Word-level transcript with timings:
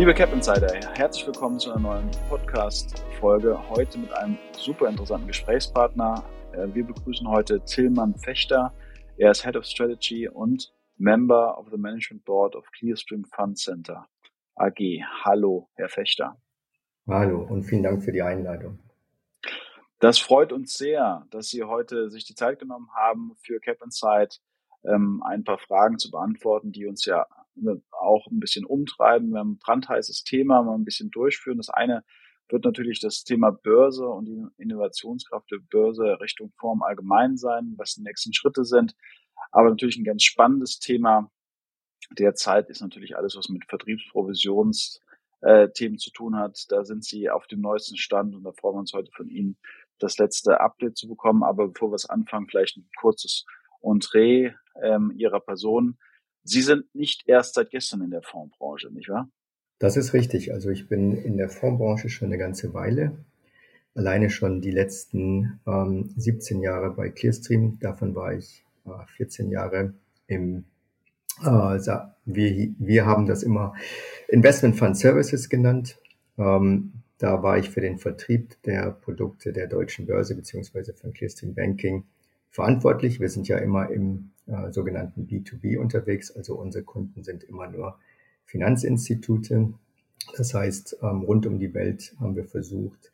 Liebe 0.00 0.14
Cap 0.14 0.32
Insider, 0.32 0.72
herzlich 0.94 1.26
willkommen 1.26 1.58
zu 1.58 1.72
einer 1.72 1.80
neuen 1.80 2.10
Podcast-Folge. 2.30 3.68
Heute 3.68 3.98
mit 3.98 4.10
einem 4.14 4.38
super 4.56 4.88
interessanten 4.88 5.26
Gesprächspartner. 5.26 6.24
Äh, 6.54 6.68
wir 6.72 6.86
begrüßen 6.86 7.28
heute 7.28 7.62
Tillmann 7.66 8.14
Fechter. 8.14 8.72
Er 9.18 9.32
ist 9.32 9.44
Head 9.44 9.58
of 9.58 9.66
Strategy 9.66 10.26
und 10.26 10.72
Member 10.96 11.58
of 11.58 11.68
the 11.70 11.76
Management 11.76 12.24
Board 12.24 12.56
of 12.56 12.64
Clearstream 12.72 13.26
Fund 13.26 13.58
Center 13.58 14.08
AG. 14.54 14.78
Hallo, 15.22 15.68
Herr 15.74 15.90
Fechter. 15.90 16.40
Hallo 17.06 17.42
und 17.42 17.64
vielen 17.64 17.82
Dank 17.82 18.02
für 18.02 18.12
die 18.12 18.22
Einladung. 18.22 18.78
Das 19.98 20.18
freut 20.18 20.50
uns 20.50 20.78
sehr, 20.78 21.26
dass 21.30 21.50
Sie 21.50 21.62
heute 21.62 22.08
sich 22.08 22.24
die 22.24 22.34
Zeit 22.34 22.58
genommen 22.58 22.88
haben, 22.94 23.32
für 23.42 23.60
Cap 23.60 23.82
Insight 23.84 24.40
ähm, 24.84 25.22
ein 25.24 25.44
paar 25.44 25.58
Fragen 25.58 25.98
zu 25.98 26.10
beantworten, 26.10 26.72
die 26.72 26.86
uns 26.86 27.04
ja 27.04 27.26
auch 27.90 28.26
ein 28.28 28.40
bisschen 28.40 28.64
umtreiben. 28.64 29.30
Wir 29.30 29.40
haben 29.40 29.52
ein 29.52 29.58
brandheißes 29.58 30.24
Thema, 30.24 30.62
mal 30.62 30.74
ein 30.74 30.84
bisschen 30.84 31.10
durchführen. 31.10 31.58
Das 31.58 31.68
eine 31.68 32.04
wird 32.48 32.64
natürlich 32.64 33.00
das 33.00 33.22
Thema 33.24 33.50
Börse 33.50 34.08
und 34.08 34.26
die 34.26 34.44
Innovationskraft 34.56 35.50
der 35.50 35.58
Börse 35.70 36.18
Richtung 36.20 36.52
Form 36.58 36.82
allgemein 36.82 37.36
sein, 37.36 37.74
was 37.76 37.94
die 37.94 38.02
nächsten 38.02 38.32
Schritte 38.32 38.64
sind. 38.64 38.94
Aber 39.52 39.70
natürlich 39.70 39.96
ein 39.96 40.04
ganz 40.04 40.22
spannendes 40.22 40.78
Thema 40.78 41.30
derzeit 42.18 42.68
ist 42.70 42.80
natürlich 42.80 43.16
alles, 43.16 43.36
was 43.36 43.48
mit 43.48 43.64
Vertriebsprovisions 43.66 45.00
äh, 45.42 45.68
zu 45.72 46.10
tun 46.12 46.36
hat. 46.36 46.64
Da 46.70 46.84
sind 46.84 47.04
Sie 47.04 47.30
auf 47.30 47.46
dem 47.46 47.60
neuesten 47.60 47.96
Stand 47.96 48.34
und 48.34 48.44
da 48.44 48.52
freuen 48.52 48.76
wir 48.76 48.80
uns 48.80 48.92
heute 48.92 49.10
von 49.12 49.28
Ihnen 49.28 49.56
das 49.98 50.18
letzte 50.18 50.60
Update 50.60 50.96
zu 50.96 51.08
bekommen. 51.08 51.42
Aber 51.42 51.68
bevor 51.68 51.90
wir 51.90 51.96
es 51.96 52.08
anfangen, 52.08 52.48
vielleicht 52.48 52.76
ein 52.76 52.88
kurzes 52.98 53.44
Entree 53.82 54.52
ähm, 54.82 55.12
Ihrer 55.16 55.40
Person. 55.40 55.98
Sie 56.42 56.62
sind 56.62 56.94
nicht 56.94 57.22
erst 57.26 57.54
seit 57.54 57.70
gestern 57.70 58.02
in 58.02 58.10
der 58.10 58.22
Fondsbranche, 58.22 58.90
nicht 58.92 59.08
wahr? 59.08 59.28
Das 59.78 59.96
ist 59.96 60.12
richtig. 60.12 60.52
Also 60.52 60.70
ich 60.70 60.88
bin 60.88 61.12
in 61.12 61.36
der 61.36 61.48
Fondsbranche 61.48 62.08
schon 62.08 62.28
eine 62.28 62.38
ganze 62.38 62.74
Weile. 62.74 63.24
Alleine 63.94 64.30
schon 64.30 64.60
die 64.60 64.70
letzten 64.70 65.60
ähm, 65.66 66.12
17 66.16 66.60
Jahre 66.60 66.90
bei 66.90 67.08
Clearstream. 67.08 67.78
Davon 67.80 68.14
war 68.14 68.34
ich 68.34 68.64
äh, 68.86 68.90
14 69.16 69.50
Jahre 69.50 69.94
im, 70.26 70.64
äh, 71.42 71.78
wir, 72.24 72.74
wir 72.78 73.06
haben 73.06 73.26
das 73.26 73.42
immer 73.42 73.74
Investment 74.28 74.76
Fund 74.76 74.96
Services 74.96 75.48
genannt. 75.48 75.98
Ähm, 76.38 76.92
da 77.18 77.42
war 77.42 77.58
ich 77.58 77.68
für 77.68 77.80
den 77.80 77.98
Vertrieb 77.98 78.62
der 78.62 78.90
Produkte 78.92 79.52
der 79.52 79.66
deutschen 79.66 80.06
Börse 80.06 80.34
beziehungsweise 80.34 80.94
von 80.94 81.12
Clearstream 81.12 81.54
Banking 81.54 82.04
verantwortlich. 82.50 83.20
Wir 83.20 83.28
sind 83.28 83.48
ja 83.48 83.58
immer 83.58 83.90
im 83.90 84.30
äh, 84.50 84.72
sogenannten 84.72 85.26
B2B 85.26 85.78
unterwegs, 85.78 86.30
also 86.34 86.56
unsere 86.56 86.84
Kunden 86.84 87.22
sind 87.22 87.44
immer 87.44 87.68
nur 87.68 87.98
Finanzinstitute. 88.44 89.72
Das 90.36 90.54
heißt, 90.54 90.98
ähm, 91.02 91.22
rund 91.22 91.46
um 91.46 91.58
die 91.58 91.72
Welt 91.72 92.14
haben 92.20 92.36
wir 92.36 92.44
versucht, 92.44 93.12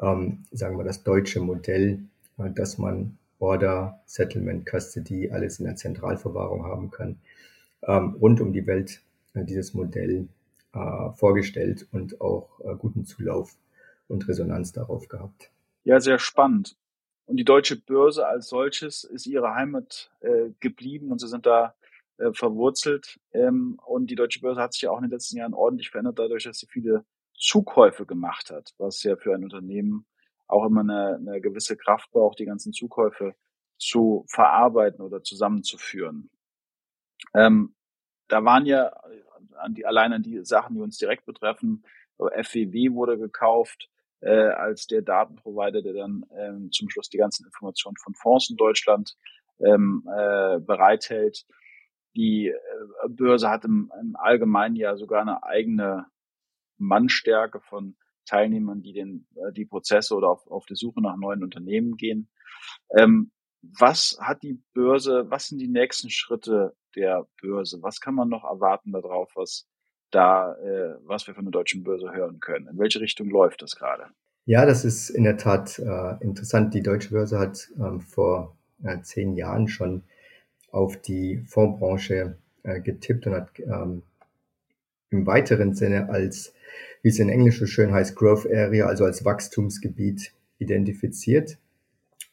ähm, 0.00 0.44
sagen 0.50 0.78
wir 0.78 0.84
das 0.84 1.02
deutsche 1.02 1.40
Modell, 1.40 2.00
äh, 2.38 2.50
dass 2.50 2.78
man 2.78 3.18
Order, 3.38 4.00
Settlement, 4.06 4.66
Custody, 4.66 5.30
alles 5.30 5.58
in 5.60 5.66
der 5.66 5.76
Zentralverwahrung 5.76 6.64
haben 6.64 6.90
kann, 6.90 7.16
ähm, 7.82 8.16
rund 8.20 8.40
um 8.40 8.52
die 8.52 8.66
Welt 8.66 9.00
äh, 9.34 9.44
dieses 9.44 9.74
Modell 9.74 10.26
äh, 10.72 11.10
vorgestellt 11.14 11.86
und 11.92 12.20
auch 12.20 12.60
äh, 12.64 12.74
guten 12.76 13.04
Zulauf 13.04 13.54
und 14.08 14.26
Resonanz 14.28 14.72
darauf 14.72 15.08
gehabt. 15.08 15.50
Ja, 15.84 16.00
sehr 16.00 16.18
spannend. 16.18 16.76
Und 17.28 17.36
die 17.36 17.44
deutsche 17.44 17.76
Börse 17.76 18.26
als 18.26 18.48
solches 18.48 19.04
ist 19.04 19.26
ihre 19.26 19.54
Heimat 19.54 20.10
äh, 20.20 20.50
geblieben 20.60 21.12
und 21.12 21.20
sie 21.20 21.28
sind 21.28 21.44
da 21.44 21.74
äh, 22.16 22.32
verwurzelt. 22.32 23.20
Ähm, 23.32 23.78
und 23.84 24.10
die 24.10 24.14
deutsche 24.14 24.40
Börse 24.40 24.62
hat 24.62 24.72
sich 24.72 24.82
ja 24.82 24.90
auch 24.90 24.96
in 24.96 25.04
den 25.04 25.10
letzten 25.10 25.36
Jahren 25.36 25.52
ordentlich 25.52 25.90
verändert, 25.90 26.18
dadurch, 26.18 26.44
dass 26.44 26.58
sie 26.58 26.66
viele 26.66 27.04
Zukäufe 27.34 28.06
gemacht 28.06 28.50
hat, 28.50 28.72
was 28.78 29.02
ja 29.02 29.14
für 29.16 29.34
ein 29.34 29.44
Unternehmen 29.44 30.06
auch 30.46 30.64
immer 30.64 30.80
eine, 30.80 31.16
eine 31.16 31.40
gewisse 31.42 31.76
Kraft 31.76 32.10
braucht, 32.12 32.38
die 32.38 32.46
ganzen 32.46 32.72
Zukäufe 32.72 33.34
zu 33.76 34.24
verarbeiten 34.30 35.02
oder 35.02 35.22
zusammenzuführen. 35.22 36.30
Ähm, 37.34 37.74
da 38.28 38.42
waren 38.42 38.64
ja 38.64 38.90
an 39.58 39.74
die, 39.74 39.84
allein 39.84 40.14
an 40.14 40.22
die 40.22 40.42
Sachen, 40.46 40.76
die 40.76 40.80
uns 40.80 40.96
direkt 40.96 41.26
betreffen, 41.26 41.84
FWW 42.16 42.94
wurde 42.94 43.18
gekauft, 43.18 43.90
äh, 44.20 44.48
als 44.48 44.86
der 44.86 45.02
Datenprovider, 45.02 45.82
der 45.82 45.92
dann 45.92 46.24
ähm, 46.36 46.70
zum 46.72 46.88
Schluss 46.90 47.08
die 47.08 47.18
ganzen 47.18 47.46
Informationen 47.46 47.96
von 47.96 48.14
Fonds 48.14 48.50
in 48.50 48.56
Deutschland 48.56 49.16
ähm, 49.60 50.04
äh, 50.06 50.58
bereithält. 50.60 51.44
Die 52.16 52.48
äh, 52.48 53.08
Börse 53.08 53.48
hat 53.48 53.64
im, 53.64 53.92
im 54.00 54.16
Allgemeinen 54.16 54.76
ja 54.76 54.96
sogar 54.96 55.22
eine 55.22 55.42
eigene 55.42 56.06
Mannstärke 56.78 57.60
von 57.60 57.96
Teilnehmern, 58.26 58.82
die 58.82 58.92
den 58.92 59.26
äh, 59.36 59.52
die 59.52 59.64
Prozesse 59.64 60.14
oder 60.14 60.30
auf, 60.30 60.46
auf 60.48 60.66
die 60.66 60.76
Suche 60.76 61.00
nach 61.00 61.16
neuen 61.16 61.42
Unternehmen 61.42 61.96
gehen. 61.96 62.28
Ähm, 62.96 63.30
was 63.62 64.18
hat 64.20 64.42
die 64.42 64.62
Börse, 64.72 65.30
was 65.30 65.48
sind 65.48 65.58
die 65.58 65.68
nächsten 65.68 66.10
Schritte 66.10 66.76
der 66.94 67.26
Börse? 67.40 67.82
Was 67.82 68.00
kann 68.00 68.14
man 68.14 68.28
noch 68.28 68.44
erwarten 68.44 68.92
darauf, 68.92 69.32
was 69.34 69.66
da, 70.10 70.54
äh, 70.54 70.94
was 71.04 71.26
wir 71.26 71.34
von 71.34 71.44
der 71.44 71.52
deutschen 71.52 71.84
Börse 71.84 72.12
hören 72.12 72.40
können. 72.40 72.68
In 72.68 72.78
welche 72.78 73.00
Richtung 73.00 73.28
läuft 73.28 73.62
das 73.62 73.76
gerade? 73.76 74.04
Ja, 74.46 74.64
das 74.64 74.84
ist 74.84 75.10
in 75.10 75.24
der 75.24 75.36
Tat 75.36 75.78
äh, 75.78 76.24
interessant. 76.24 76.72
Die 76.72 76.82
deutsche 76.82 77.10
Börse 77.10 77.38
hat 77.38 77.68
ähm, 77.78 78.00
vor 78.00 78.56
äh, 78.82 79.00
zehn 79.02 79.34
Jahren 79.34 79.68
schon 79.68 80.02
auf 80.70 80.96
die 80.96 81.44
Fondsbranche 81.46 82.38
äh, 82.62 82.80
getippt 82.80 83.26
und 83.26 83.34
hat 83.34 83.50
ähm, 83.60 84.02
im 85.10 85.26
weiteren 85.26 85.74
Sinne 85.74 86.08
als, 86.08 86.54
wie 87.02 87.08
es 87.08 87.18
in 87.18 87.28
Englisch 87.28 87.58
so 87.58 87.66
schön 87.66 87.92
heißt, 87.92 88.16
Growth 88.16 88.46
Area, 88.46 88.86
also 88.86 89.04
als 89.04 89.24
Wachstumsgebiet 89.24 90.32
identifiziert. 90.58 91.58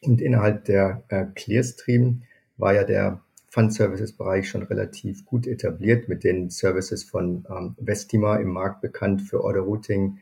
Und 0.02 0.20
innerhalb 0.20 0.64
der 0.64 1.02
äh, 1.08 1.26
Clearstream 1.34 2.22
war 2.56 2.74
ja 2.74 2.84
der 2.84 3.20
Fund 3.56 3.72
Services 3.72 4.12
Bereich 4.12 4.50
schon 4.50 4.64
relativ 4.64 5.24
gut 5.24 5.46
etabliert 5.46 6.10
mit 6.10 6.24
den 6.24 6.50
Services 6.50 7.04
von 7.04 7.46
ähm, 7.48 7.74
Vestima 7.78 8.36
im 8.36 8.48
Markt 8.48 8.82
bekannt 8.82 9.22
für 9.22 9.42
Order 9.42 9.60
Routing, 9.60 10.18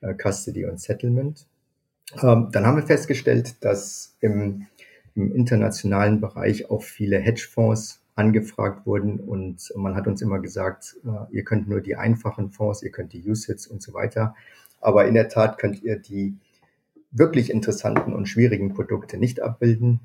äh, 0.00 0.14
Custody 0.14 0.64
und 0.64 0.80
Settlement. 0.80 1.46
Ähm, 2.22 2.48
dann 2.50 2.64
haben 2.64 2.76
wir 2.78 2.86
festgestellt, 2.86 3.62
dass 3.62 4.16
im, 4.20 4.68
im 5.14 5.34
internationalen 5.34 6.22
Bereich 6.22 6.70
auch 6.70 6.82
viele 6.82 7.18
Hedgefonds 7.18 8.00
angefragt 8.14 8.86
wurden 8.86 9.20
und 9.20 9.70
man 9.76 9.94
hat 9.94 10.06
uns 10.06 10.22
immer 10.22 10.38
gesagt, 10.38 10.96
äh, 11.04 11.36
ihr 11.36 11.44
könnt 11.44 11.68
nur 11.68 11.82
die 11.82 11.96
einfachen 11.96 12.52
Fonds, 12.52 12.82
ihr 12.82 12.90
könnt 12.90 13.12
die 13.12 13.28
USITs 13.28 13.66
und 13.66 13.82
so 13.82 13.92
weiter. 13.92 14.34
Aber 14.80 15.06
in 15.06 15.12
der 15.12 15.28
Tat 15.28 15.58
könnt 15.58 15.82
ihr 15.82 15.98
die 15.98 16.38
wirklich 17.10 17.50
interessanten 17.50 18.14
und 18.14 18.30
schwierigen 18.30 18.72
Produkte 18.72 19.18
nicht 19.18 19.42
abbilden. 19.42 20.00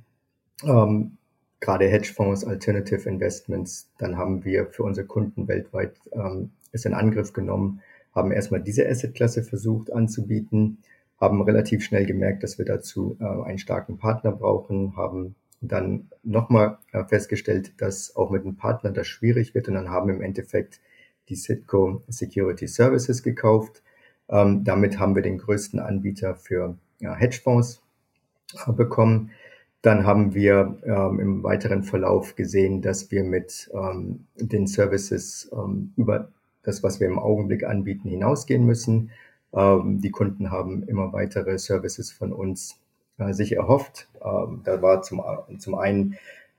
Ähm, 0.65 1.17
gerade 1.63 1.87
Hedgefonds, 1.87 2.43
Alternative 2.43 3.09
Investments, 3.09 3.89
dann 3.97 4.17
haben 4.17 4.43
wir 4.43 4.67
für 4.67 4.83
unsere 4.83 5.07
Kunden 5.07 5.47
weltweit 5.47 5.95
ähm, 6.11 6.51
es 6.73 6.83
in 6.83 6.93
Angriff 6.93 7.31
genommen, 7.31 7.81
haben 8.13 8.33
erstmal 8.33 8.61
diese 8.61 8.87
Assetklasse 8.87 9.43
versucht 9.43 9.91
anzubieten, 9.91 10.79
haben 11.21 11.41
relativ 11.41 11.85
schnell 11.85 12.05
gemerkt, 12.05 12.43
dass 12.43 12.57
wir 12.57 12.65
dazu 12.65 13.15
äh, 13.21 13.23
einen 13.23 13.59
starken 13.59 13.97
Partner 13.97 14.33
brauchen, 14.33 14.97
haben 14.97 15.35
dann 15.61 16.09
nochmal 16.21 16.79
äh, 16.91 17.05
festgestellt, 17.05 17.71
dass 17.77 18.13
auch 18.17 18.29
mit 18.29 18.43
einem 18.43 18.57
Partner 18.57 18.91
das 18.91 19.07
schwierig 19.07 19.55
wird 19.55 19.69
und 19.69 19.75
dann 19.75 19.89
haben 19.89 20.09
im 20.09 20.21
Endeffekt 20.21 20.81
die 21.29 21.35
Citco 21.35 22.03
Security 22.09 22.67
Services 22.67 23.23
gekauft. 23.23 23.81
Ähm, 24.27 24.65
damit 24.65 24.99
haben 24.99 25.15
wir 25.15 25.21
den 25.21 25.37
größten 25.37 25.79
Anbieter 25.79 26.35
für 26.35 26.77
ja, 26.99 27.15
Hedgefonds 27.15 27.81
äh, 28.67 28.73
bekommen. 28.73 29.31
Dann 29.83 30.05
haben 30.05 30.33
wir 30.33 30.77
ähm, 30.85 31.19
im 31.19 31.43
weiteren 31.43 31.83
Verlauf 31.83 32.35
gesehen, 32.35 32.81
dass 32.81 33.11
wir 33.11 33.25
mit 33.25 33.69
ähm, 33.73 34.25
den 34.37 34.65
Services 34.65 35.51
ähm, 35.51 35.91
über 35.97 36.29
das, 36.63 36.83
was 36.83 37.01
wir 37.01 37.07
im 37.07 37.19
Augenblick 37.19 37.65
anbieten, 37.65 38.07
hinausgehen 38.07 38.65
müssen. 38.65 39.11
Ähm, 39.53 39.99
die 39.99 40.09
Kunden 40.09 40.51
haben 40.51 40.83
immer 40.83 41.11
weitere 41.11 41.59
Services 41.59 42.13
von 42.13 42.31
uns 42.31 42.79
äh, 43.17 43.33
sich 43.33 43.57
erhofft. 43.57 44.07
Ähm, 44.23 44.61
da 44.63 44.81
war 44.81 45.01
zum, 45.01 45.21
zum 45.59 45.75
einen 45.75 46.15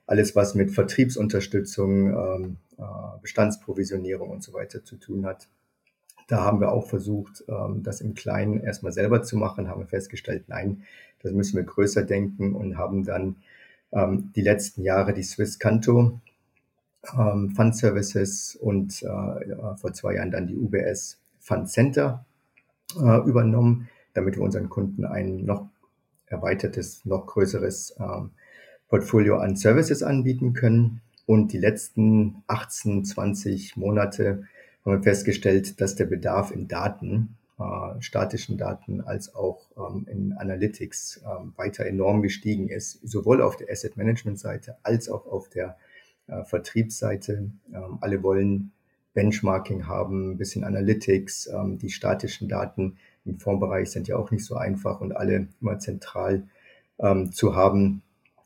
alles, 0.06 0.37
was 0.37 0.55
mit 0.55 0.71
Vertriebsunterstützung, 0.71 2.11
ähm, 2.11 2.56
äh, 2.76 2.82
Bestandsprovisionierung 3.23 4.29
und 4.29 4.43
so 4.43 4.53
weiter 4.53 4.85
zu 4.85 4.97
tun 4.97 5.25
hat. 5.25 5.49
Da 6.29 6.44
haben 6.44 6.61
wir 6.61 6.73
auch 6.73 6.88
versucht, 6.88 7.44
das 7.82 8.00
im 8.00 8.15
Kleinen 8.15 8.59
erstmal 8.59 8.93
selber 8.93 9.23
zu 9.23 9.37
machen, 9.37 9.69
haben 9.69 9.87
festgestellt, 9.87 10.44
nein, 10.47 10.85
das 11.25 11.32
müssen 11.32 11.56
wir 11.56 11.65
größer 11.65 12.05
denken 12.05 12.55
und 12.55 12.79
haben 12.79 13.05
dann 13.05 13.37
ähm, 13.93 14.31
die 14.37 14.43
letzten 14.43 14.82
Jahre 14.82 15.15
die 15.15 15.23
Swiss 15.23 15.59
Canto 15.59 16.21
ähm, 17.19 17.50
Fund 17.50 17.76
Services 17.76 18.56
und 18.56 19.03
äh, 19.03 19.76
vor 19.76 19.93
zwei 19.93 20.15
Jahren 20.15 20.31
dann 20.31 20.47
die 20.47 20.56
UBS 20.56 21.19
Fund 21.41 21.69
Center 21.69 22.25
äh, 22.97 23.26
übernommen, 23.26 23.88
damit 24.15 24.37
wir 24.37 24.43
unseren 24.43 24.69
Kunden 24.69 25.05
ein 25.05 25.44
noch 25.44 25.69
erweitertes, 26.26 27.05
noch 27.05 27.26
größeres 27.26 27.97
ähm, 27.99 28.31
Portfolio 28.88 29.38
an 29.38 29.56
Services 29.56 30.03
anbieten 30.03 30.53
können. 30.53 31.00
Und 31.26 31.53
die 31.53 31.59
letzten 31.59 32.43
18, 32.47 33.05
20 33.05 33.76
Monate 33.76 34.44
haben 34.85 34.97
wir 34.97 35.03
festgestellt, 35.03 35.81
dass 35.81 35.94
der 35.94 36.05
Bedarf 36.05 36.50
in 36.50 36.69
Daten, 36.69 37.37
äh, 37.59 38.01
statischen 38.01 38.59
Daten 38.59 39.01
als 39.01 39.35
auch 39.35 39.67
ähm, 39.77 40.06
in 40.11 40.33
Analytics 40.33 41.19
äh, 41.19 41.59
weiter 41.59 41.87
enorm 41.87 42.23
gestiegen 42.23 42.69
ist, 42.69 43.01
sowohl 43.03 43.43
auf 43.43 43.56
der 43.56 43.71
Asset 43.71 43.97
Management 43.97 44.39
Seite 44.39 44.77
als 44.83 45.09
auch 45.09 45.27
auf 45.27 45.49
der 45.49 45.77
äh, 46.27 46.45
Vertriebsseite. 46.45 47.51
Ähm, 47.73 47.99
alle 48.01 48.23
wollen 48.23 48.73
Benchmarking 49.15 49.87
haben, 49.87 50.33
ein 50.33 50.39
bisschen 50.39 50.65
Analytics, 50.65 51.47
ähm, 51.47 51.79
die 51.79 51.91
statischen 51.91 52.49
Daten 52.49 52.97
im 53.25 53.39
Fondsbereich 53.39 53.91
sind 53.91 54.09
ja 54.09 54.17
auch 54.17 54.31
nicht 54.31 54.45
so 54.45 54.57
einfach 54.57 55.00
und 55.00 55.17
alle 55.17 55.49
immer 55.61 55.79
zentral 55.79 56.43
ähm, 56.99 57.33
zu 57.33 57.55
haben. 57.55 58.03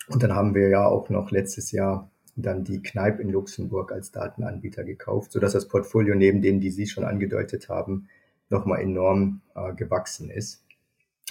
Und 0.08 0.22
dann 0.22 0.34
haben 0.34 0.54
wir 0.54 0.68
ja 0.68 0.86
auch 0.86 1.08
noch 1.10 1.30
letztes 1.30 1.72
Jahr 1.72 2.10
dann 2.36 2.62
die 2.62 2.82
Kneipe 2.82 3.22
in 3.22 3.30
Luxemburg 3.30 3.90
als 3.90 4.12
Datenanbieter 4.12 4.84
gekauft, 4.84 5.32
sodass 5.32 5.52
das 5.52 5.66
Portfolio 5.66 6.14
neben 6.14 6.40
denen, 6.40 6.60
die 6.60 6.70
Sie 6.70 6.86
schon 6.86 7.04
angedeutet 7.04 7.68
haben, 7.68 8.08
nochmal 8.50 8.80
enorm 8.80 9.40
äh, 9.54 9.74
gewachsen 9.74 10.30
ist. 10.30 10.62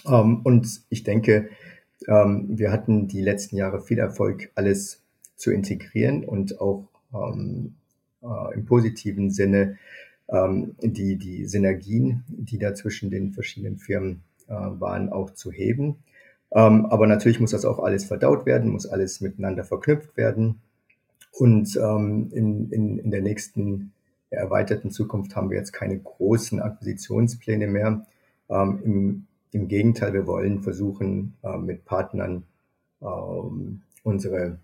Ähm, 0.06 0.42
und 0.44 0.82
ich 0.90 1.04
denke, 1.04 1.50
ähm, 2.08 2.46
wir 2.50 2.72
hatten 2.72 3.08
die 3.08 3.22
letzten 3.22 3.58
Jahre 3.58 3.82
viel 3.82 4.00
Erfolg, 4.00 4.52
alles 4.56 5.02
zu 5.36 5.52
integrieren 5.52 6.24
und 6.24 6.60
auch 6.60 6.88
ähm, 7.14 7.76
äh, 8.22 8.54
im 8.56 8.66
positiven 8.66 9.32
Sinne 9.32 9.78
ähm, 10.30 10.76
die, 10.82 11.16
die 11.16 11.46
Synergien, 11.46 12.24
die 12.28 12.58
da 12.58 12.74
zwischen 12.74 13.10
den 13.10 13.32
verschiedenen 13.34 13.78
Firmen 13.78 14.22
äh, 14.48 14.54
waren, 14.54 15.10
auch 15.10 15.32
zu 15.32 15.52
heben. 15.52 15.98
Ähm, 16.52 16.86
aber 16.86 17.08
natürlich 17.08 17.40
muss 17.40 17.52
das 17.52 17.66
auch 17.66 17.80
alles 17.80 18.06
verdaut 18.06 18.46
werden, 18.46 18.72
muss 18.72 18.86
alles 18.86 19.22
miteinander 19.22 19.64
verknüpft 19.64 20.16
werden. 20.18 20.62
Und 21.32 21.78
ähm, 21.78 22.30
in, 22.34 22.72
in, 22.72 23.00
in 23.00 23.12
der 23.12 23.22
nächsten 23.22 23.92
erweiterten 24.30 24.92
Zukunft 24.92 25.36
haben 25.36 25.50
wir 25.50 25.58
jetzt 25.58 25.74
keine 25.74 25.98
großen 25.98 26.62
Akquisitionspläne 26.62 27.68
mehr. 27.68 28.06
Ähm, 28.50 28.82
im, 28.84 29.28
Im 29.52 29.68
Gegenteil, 29.68 30.14
wir 30.14 30.28
wollen 30.28 30.62
versuchen, 30.62 31.36
äh, 31.44 31.58
mit 31.58 31.86
Partnern 31.86 32.44
ähm, 33.02 33.82
unsere, 34.04 34.60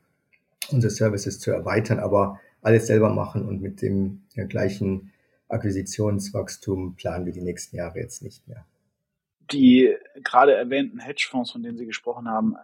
unsere 0.72 0.92
Services 0.92 1.40
zu 1.40 1.52
erweitern, 1.52 2.00
aber 2.00 2.40
alles 2.62 2.88
selber 2.88 3.10
machen 3.10 3.48
und 3.48 3.62
mit 3.62 3.82
dem 3.82 4.22
ja, 4.36 4.46
gleichen 4.46 5.12
Akquisitionswachstum 5.50 6.96
planen 6.96 7.26
wir 7.26 7.34
die 7.34 7.42
nächsten 7.42 7.76
Jahre 7.76 8.00
jetzt 8.00 8.24
nicht 8.24 8.48
mehr. 8.48 8.66
Die 9.52 9.94
gerade 10.24 10.56
erwähnten 10.56 11.00
Hedgefonds, 11.00 11.52
von 11.52 11.62
denen 11.64 11.78
Sie 11.78 11.86
gesprochen 11.86 12.30
haben, 12.30 12.56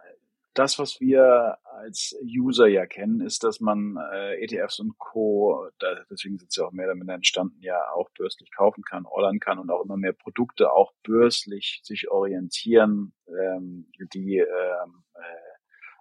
das, 0.54 0.78
was 0.78 1.00
wir 1.00 1.58
als 1.64 2.16
User 2.22 2.66
ja 2.66 2.86
kennen, 2.86 3.20
ist, 3.20 3.44
dass 3.44 3.60
man 3.60 3.96
äh, 4.12 4.42
ETFs 4.42 4.80
und 4.80 4.98
Co., 4.98 5.68
da, 5.78 6.04
deswegen 6.10 6.38
sind 6.38 6.52
sie 6.52 6.64
auch 6.64 6.72
mehr 6.72 6.94
minder 6.94 7.14
entstanden, 7.14 7.60
ja 7.60 7.90
auch 7.94 8.10
börslich 8.16 8.50
kaufen 8.50 8.82
kann, 8.82 9.06
ordern 9.06 9.38
kann 9.38 9.58
und 9.58 9.70
auch 9.70 9.84
immer 9.84 9.96
mehr 9.96 10.12
Produkte 10.12 10.72
auch 10.72 10.92
börslich 11.02 11.80
sich 11.84 12.10
orientieren, 12.10 13.12
ähm, 13.28 13.90
die 14.12 14.38
ähm, 14.38 15.04
äh, 15.14 15.50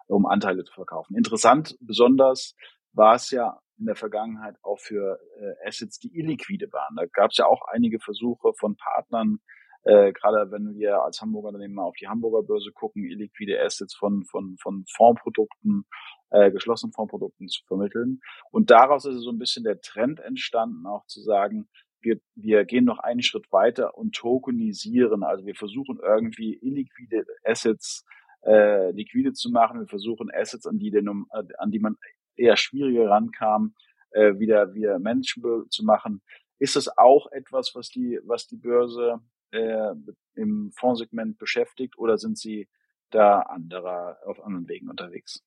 um 0.08 0.26
Anteile 0.26 0.64
zu 0.64 0.74
verkaufen. 0.74 1.16
Interessant 1.16 1.78
besonders 1.80 2.56
war 2.94 3.16
es 3.16 3.30
ja 3.30 3.60
in 3.78 3.86
der 3.86 3.96
Vergangenheit 3.96 4.56
auch 4.64 4.80
für 4.80 5.20
äh, 5.40 5.68
Assets, 5.68 6.00
die 6.00 6.18
illiquide 6.18 6.72
waren. 6.74 6.96
Da 6.96 7.06
gab 7.06 7.32
es 7.32 7.38
ja 7.38 7.46
auch 7.46 7.62
einige 7.68 8.00
Versuche 8.00 8.54
von 8.54 8.76
Partnern, 8.76 9.40
äh, 9.84 10.12
gerade 10.12 10.52
wenn 10.52 10.76
wir 10.76 11.02
als 11.02 11.22
Hamburger 11.22 11.50
Unternehmen 11.50 11.76
mal 11.76 11.84
auf 11.84 11.96
die 11.96 12.08
Hamburger 12.08 12.46
Börse 12.46 12.72
gucken, 12.72 13.04
illiquide 13.04 13.62
Assets 13.62 13.96
von, 13.96 14.24
von, 14.26 14.58
von 14.62 14.84
Fondsprodukten, 14.96 15.86
äh, 16.32 16.52
geschlossenen 16.52 16.94
Fondsprodukten 16.94 17.48
zu 17.48 17.64
vermitteln. 17.66 18.20
Und 18.52 18.72
daraus 18.72 19.06
ist 19.06 19.22
so 19.22 19.32
ein 19.32 19.40
bisschen 19.40 19.64
der 19.64 19.80
Trend 19.82 20.20
entstanden, 20.20 20.86
auch 20.86 21.06
zu 21.06 21.22
sagen, 21.22 21.70
wir, 22.02 22.20
wir 22.36 22.66
gehen 22.66 22.86
noch 22.86 23.00
einen 23.00 23.22
Schritt 23.22 23.52
weiter 23.52 23.98
und 23.98 24.16
tokenisieren. 24.16 25.24
Also 25.24 25.46
wir 25.46 25.56
versuchen 25.56 26.00
irgendwie 26.02 26.58
illiquide 26.62 27.26
Assets 27.44 28.06
äh, 28.46 28.92
liquide 28.92 29.34
zu 29.34 29.50
machen. 29.52 29.82
Wir 29.82 29.88
versuchen 29.88 30.30
Assets, 30.32 30.66
an 30.66 30.80
die, 30.80 30.92
den, 30.92 31.10
an 31.30 31.72
die 31.72 31.80
man 31.80 31.98
eher 32.36 32.56
schwieriger 32.56 33.10
rankam, 33.10 33.76
äh, 34.12 34.40
wieder, 34.40 34.74
wieder 34.74 35.00
manageable 35.00 35.68
zu 35.70 35.84
machen. 35.84 36.22
Ist 36.58 36.76
das 36.76 36.98
auch 36.98 37.32
etwas, 37.32 37.72
was 37.76 37.90
die, 37.90 38.20
was 38.26 38.48
die 38.48 38.58
Börse 38.58 39.20
äh, 39.52 39.94
im 40.36 40.72
Fondssegment 40.72 41.38
beschäftigt 41.38 41.98
oder 41.98 42.18
sind 42.18 42.38
Sie 42.38 42.68
da 43.10 43.42
anderer, 43.42 44.18
auf 44.26 44.44
anderen 44.44 44.68
Wegen 44.68 44.90
unterwegs? 44.90 45.44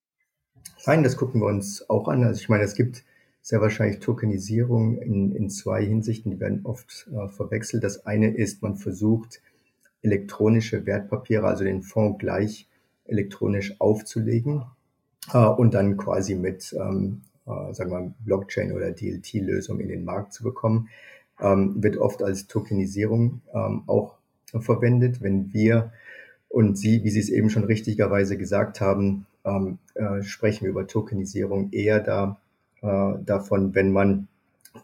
Nein, 0.86 1.02
das 1.02 1.16
gucken 1.16 1.40
wir 1.40 1.46
uns 1.46 1.88
auch 1.88 2.08
an. 2.08 2.24
Also 2.24 2.40
ich 2.40 2.48
meine, 2.48 2.64
es 2.64 2.74
gibt 2.74 3.04
sehr 3.40 3.60
wahrscheinlich 3.60 3.98
Tokenisierung 3.98 4.98
in, 4.98 5.34
in 5.34 5.50
zwei 5.50 5.84
Hinsichten, 5.84 6.30
die 6.30 6.40
werden 6.40 6.60
oft 6.64 7.08
äh, 7.12 7.28
verwechselt. 7.28 7.82
Das 7.82 8.06
eine 8.06 8.34
ist, 8.34 8.62
man 8.62 8.76
versucht, 8.76 9.40
elektronische 10.02 10.86
Wertpapiere, 10.86 11.46
also 11.46 11.64
den 11.64 11.82
Fonds 11.82 12.18
gleich 12.18 12.68
elektronisch 13.04 13.80
aufzulegen 13.80 14.64
äh, 15.32 15.38
und 15.38 15.74
dann 15.74 15.96
quasi 15.96 16.34
mit, 16.34 16.72
ähm, 16.78 17.22
äh, 17.46 17.72
sagen 17.72 17.90
wir 17.90 18.14
Blockchain 18.24 18.72
oder 18.72 18.92
DLT-Lösung 18.92 19.80
in 19.80 19.88
den 19.88 20.04
Markt 20.04 20.32
zu 20.32 20.44
bekommen, 20.44 20.88
ähm, 21.40 21.82
wird 21.82 21.96
oft 21.96 22.22
als 22.22 22.46
Tokenisierung 22.46 23.40
ähm, 23.54 23.82
auch 23.86 24.16
verwendet. 24.60 25.22
Wenn 25.22 25.52
wir 25.52 25.92
und 26.48 26.76
Sie, 26.76 27.02
wie 27.02 27.10
Sie 27.10 27.20
es 27.20 27.30
eben 27.30 27.48
schon 27.48 27.64
richtigerweise 27.64 28.36
gesagt 28.36 28.80
haben, 28.80 29.26
ähm, 29.44 29.78
äh, 29.94 30.22
sprechen 30.22 30.64
wir 30.64 30.70
über 30.70 30.86
Tokenisierung 30.86 31.72
eher 31.72 32.00
da, 32.00 32.38
äh, 32.82 33.14
davon, 33.24 33.74
wenn 33.74 33.92
man 33.92 34.28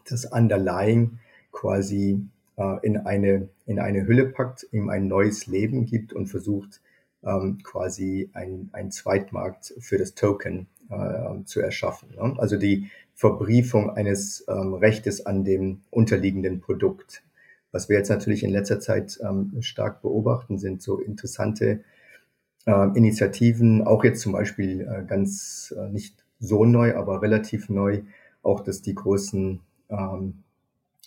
das 0.09 0.25
Underlying 0.25 1.19
quasi 1.51 2.21
äh, 2.57 2.85
in, 2.85 2.97
eine, 2.97 3.49
in 3.65 3.79
eine 3.79 4.07
Hülle 4.07 4.25
packt, 4.25 4.67
ihm 4.71 4.89
ein 4.89 5.07
neues 5.07 5.47
Leben 5.47 5.85
gibt 5.85 6.13
und 6.13 6.27
versucht, 6.27 6.81
ähm, 7.23 7.59
quasi 7.63 8.29
ein, 8.33 8.69
ein 8.71 8.91
Zweitmarkt 8.91 9.73
für 9.79 9.97
das 9.97 10.15
Token 10.15 10.67
äh, 10.89 11.43
zu 11.45 11.59
erschaffen. 11.61 12.09
Ne? 12.15 12.35
Also 12.37 12.57
die 12.57 12.89
Verbriefung 13.13 13.89
eines 13.89 14.45
ähm, 14.47 14.73
Rechtes 14.73 15.25
an 15.25 15.43
dem 15.43 15.81
unterliegenden 15.89 16.61
Produkt. 16.61 17.23
Was 17.71 17.89
wir 17.89 17.97
jetzt 17.97 18.09
natürlich 18.09 18.43
in 18.43 18.49
letzter 18.49 18.79
Zeit 18.79 19.19
ähm, 19.21 19.57
stark 19.61 20.01
beobachten, 20.01 20.57
sind 20.57 20.81
so 20.81 20.99
interessante 20.99 21.81
äh, 22.65 22.97
Initiativen, 22.97 23.85
auch 23.85 24.03
jetzt 24.03 24.21
zum 24.21 24.31
Beispiel 24.31 24.81
äh, 24.81 25.03
ganz 25.05 25.73
äh, 25.77 25.89
nicht 25.89 26.23
so 26.39 26.65
neu, 26.65 26.95
aber 26.95 27.21
relativ 27.21 27.69
neu, 27.69 28.01
auch 28.41 28.61
dass 28.61 28.81
die 28.81 28.95
großen 28.95 29.59
ähm, 29.89 30.43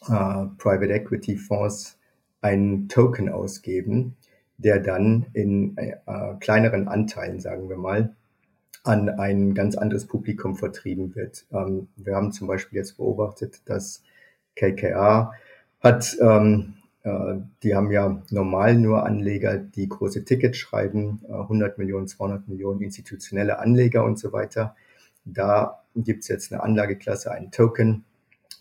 äh, 0.03 0.47
Private 0.59 0.93
Equity 0.93 1.37
Fonds 1.37 1.99
einen 2.41 2.89
Token 2.89 3.29
ausgeben, 3.29 4.17
der 4.63 4.81
dann 4.81 5.27
in 5.33 5.77
äh, 5.77 5.97
kleineren 6.41 6.89
Anteilen, 6.89 7.41
sagen 7.41 7.69
wir 7.69 7.77
mal, 7.77 8.15
an 8.85 9.09
ein 9.09 9.55
ganz 9.55 9.77
anderes 9.77 10.07
Publikum 10.07 10.57
vertrieben 10.57 11.15
wird. 11.15 11.47
Ähm, 11.53 11.89
wir 11.97 12.17
haben 12.17 12.33
zum 12.33 12.49
Beispiel 12.49 12.79
jetzt 12.79 12.97
beobachtet, 12.97 13.61
dass 13.67 14.03
KKA 14.57 15.33
hat, 15.81 16.17
ähm, 16.21 16.75
äh, 17.03 17.35
die 17.63 17.75
haben 17.75 17.91
ja 17.91 18.23
normal 18.31 18.77
nur 18.77 19.05
Anleger, 19.05 19.59
die 19.59 19.89
große 19.89 20.25
Tickets 20.25 20.59
schreiben, 20.59 21.21
äh, 21.29 21.33
100 21.33 21.79
Millionen, 21.79 22.09
200 22.09 22.49
Millionen 22.49 22.81
institutionelle 22.83 23.59
Anleger 23.59 24.05
und 24.05 24.19
so 24.19 24.33
weiter. 24.33 24.77
Da 25.25 25.83
gibt's 25.95 26.29
jetzt 26.29 26.53
eine 26.53 26.63
Anlageklasse, 26.63 27.31
einen 27.31 27.51
Token, 27.51 28.05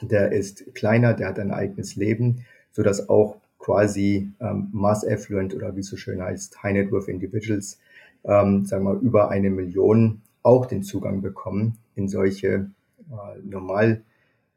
der 0.02 0.32
ist 0.32 0.74
kleiner, 0.74 1.14
der 1.14 1.28
hat 1.30 1.40
ein 1.40 1.52
eigenes 1.52 1.96
Leben, 1.96 2.46
so 2.72 2.84
dass 2.84 3.10
auch 3.10 3.38
quasi 3.62 4.32
ähm, 4.40 4.70
Mass 4.74 5.08
Affluent 5.08 5.54
oder 5.54 5.76
wie 5.76 5.82
es 5.82 5.88
so 5.88 5.96
schön 5.96 6.22
heißt, 6.22 6.62
High 6.64 6.74
Net 6.74 6.92
Worth 6.92 7.08
Individuals, 7.08 7.80
ähm, 8.24 8.66
sagen 8.66 8.84
wir 8.84 9.00
über 9.00 9.30
eine 9.30 9.52
Million 9.52 10.22
auch 10.44 10.66
den 10.66 10.82
Zugang 10.82 11.22
bekommen 11.22 11.78
in 11.96 12.08
solche 12.08 12.72
äh, 13.12 13.40
normal 13.44 14.02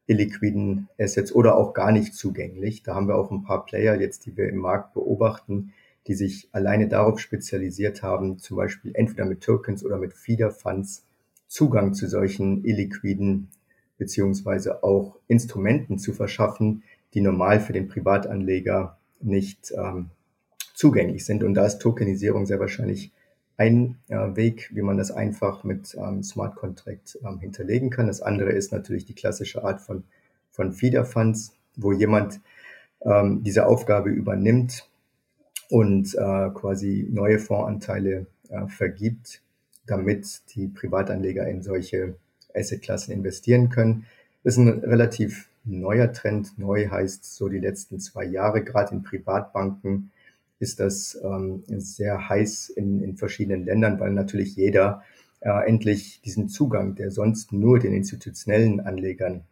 illiquiden 0.07 0.89
Assets 0.99 1.35
oder 1.35 1.57
auch 1.57 1.75
gar 1.75 1.93
nicht 1.93 2.15
zugänglich. 2.15 2.83
Da 2.83 2.95
haben 2.95 3.07
wir 3.07 3.17
auch 3.17 3.31
ein 3.31 3.45
paar 3.45 3.67
Player 3.67 4.01
jetzt, 4.01 4.25
die 4.25 4.37
wir 4.37 4.49
im 4.49 4.59
Markt 4.59 4.95
beobachten, 4.95 5.73
die 6.07 6.15
sich 6.15 6.49
alleine 6.53 6.89
darauf 6.89 7.19
spezialisiert 7.19 8.03
haben, 8.03 8.39
zum 8.39 8.57
Beispiel 8.57 8.93
entweder 8.95 9.27
mit 9.27 9.43
Tokens 9.43 9.85
oder 9.85 9.99
mit 9.99 10.15
Feeder 10.15 10.51
Funds 10.51 11.05
Zugang 11.47 11.93
zu 11.95 12.09
solchen 12.09 12.65
illiquiden 12.65 13.49
beziehungsweise 13.97 14.83
auch 14.83 15.19
Instrumenten 15.29 15.99
zu 15.99 16.13
verschaffen, 16.13 16.83
die 17.15 17.21
normal 17.21 17.61
für 17.61 17.73
den 17.73 17.89
Privatanleger 17.89 18.99
nicht 19.21 19.73
ähm, 19.77 20.11
zugänglich 20.75 21.25
sind. 21.25 21.43
Und 21.43 21.55
da 21.55 21.65
ist 21.65 21.79
Tokenisierung 21.79 22.47
sehr 22.47 22.61
wahrscheinlich 22.61 23.13
ein 23.57 23.99
äh, 24.09 24.35
Weg, 24.35 24.71
wie 24.75 24.83
man 24.83 24.99
das 24.99 25.11
einfach 25.11 25.63
mit 25.65 25.95
ähm, 25.95 26.23
Smart 26.23 26.57
Contract 26.57 27.19
ähm, 27.25 27.39
hinterlegen 27.39 27.91
kann. 27.91 28.09
Das 28.09 28.21
andere 28.21 28.51
ist 28.51 28.73
natürlich 28.73 29.05
die 29.05 29.15
klassische 29.15 29.63
Art 29.63 29.81
von, 29.81 30.03
von 30.51 30.73
Feeder 30.73 31.05
Funds, 31.05 31.53
wo 31.77 31.93
jemand 31.93 32.41
ähm, 33.03 33.43
diese 33.45 33.67
Aufgabe 33.67 34.11
übernimmt 34.11 34.89
und 35.71 36.15
äh, 36.15 36.51
quasi 36.51 37.07
neue 37.11 37.39
Fondsanteile 37.39 38.27
äh, 38.49 38.67
vergibt, 38.67 39.41
damit 39.87 40.43
die 40.55 40.67
Privatanleger 40.67 41.47
in 41.47 41.63
solche 41.63 42.17
Assetklassen 42.55 43.15
investieren 43.15 43.69
können. 43.69 44.07
Das 44.43 44.55
ist 44.55 44.59
ein 44.59 44.69
relativ 44.69 45.49
neuer 45.65 46.13
Trend. 46.13 46.59
Neu 46.59 46.89
heißt 46.89 47.37
so 47.37 47.49
die 47.49 47.59
letzten 47.59 48.01
zwei 48.01 48.25
Jahre, 48.25 48.63
gerade 48.63 48.95
in 48.95 49.03
Privatbanken 49.03 50.11
ist 50.61 50.81
das 50.81 51.19
ähm, 51.23 51.65
sehr 51.67 52.29
heiß 52.29 52.71
in, 52.71 53.03
in 53.03 53.17
verschiedenen 53.17 53.65
Ländern, 53.65 54.01
weil 54.01 54.13
natürlich 54.13 54.57
jeder 54.57 55.03
äh, 55.41 55.69
endlich 55.69 56.21
diesen 56.23 56.49
Zugang, 56.49 56.95
der 56.95 57.11
sonst 57.11 57.53
nur 57.53 57.79
den 57.79 57.93
institutionellen 57.93 58.81
Anlegern 58.81 59.43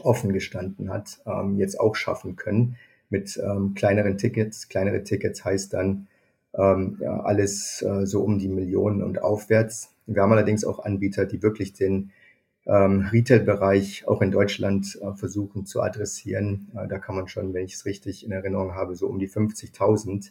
offen 0.00 0.32
gestanden 0.32 0.90
hat, 0.90 1.20
ähm, 1.26 1.58
jetzt 1.58 1.78
auch 1.80 1.96
schaffen 1.96 2.36
können 2.36 2.76
mit 3.10 3.40
ähm, 3.42 3.74
kleineren 3.74 4.18
Tickets. 4.18 4.68
Kleinere 4.68 5.02
Tickets 5.04 5.44
heißt 5.44 5.72
dann 5.72 6.06
ähm, 6.54 6.98
ja, 7.00 7.20
alles 7.20 7.82
äh, 7.82 8.06
so 8.06 8.22
um 8.22 8.38
die 8.38 8.48
Millionen 8.48 9.02
und 9.02 9.20
aufwärts. 9.20 9.92
Wir 10.06 10.22
haben 10.22 10.32
allerdings 10.32 10.64
auch 10.64 10.84
Anbieter, 10.84 11.26
die 11.26 11.42
wirklich 11.42 11.72
den 11.72 12.12
ähm, 12.66 13.08
Retail-Bereich 13.12 14.08
auch 14.08 14.22
in 14.22 14.30
Deutschland 14.30 14.98
äh, 15.00 15.14
versuchen 15.14 15.66
zu 15.66 15.82
adressieren. 15.82 16.68
Äh, 16.76 16.88
da 16.88 16.98
kann 16.98 17.14
man 17.14 17.28
schon, 17.28 17.54
wenn 17.54 17.64
ich 17.64 17.74
es 17.74 17.86
richtig 17.86 18.24
in 18.24 18.32
Erinnerung 18.32 18.74
habe, 18.74 18.96
so 18.96 19.06
um 19.06 19.18
die 19.18 19.28
50.000 19.28 20.30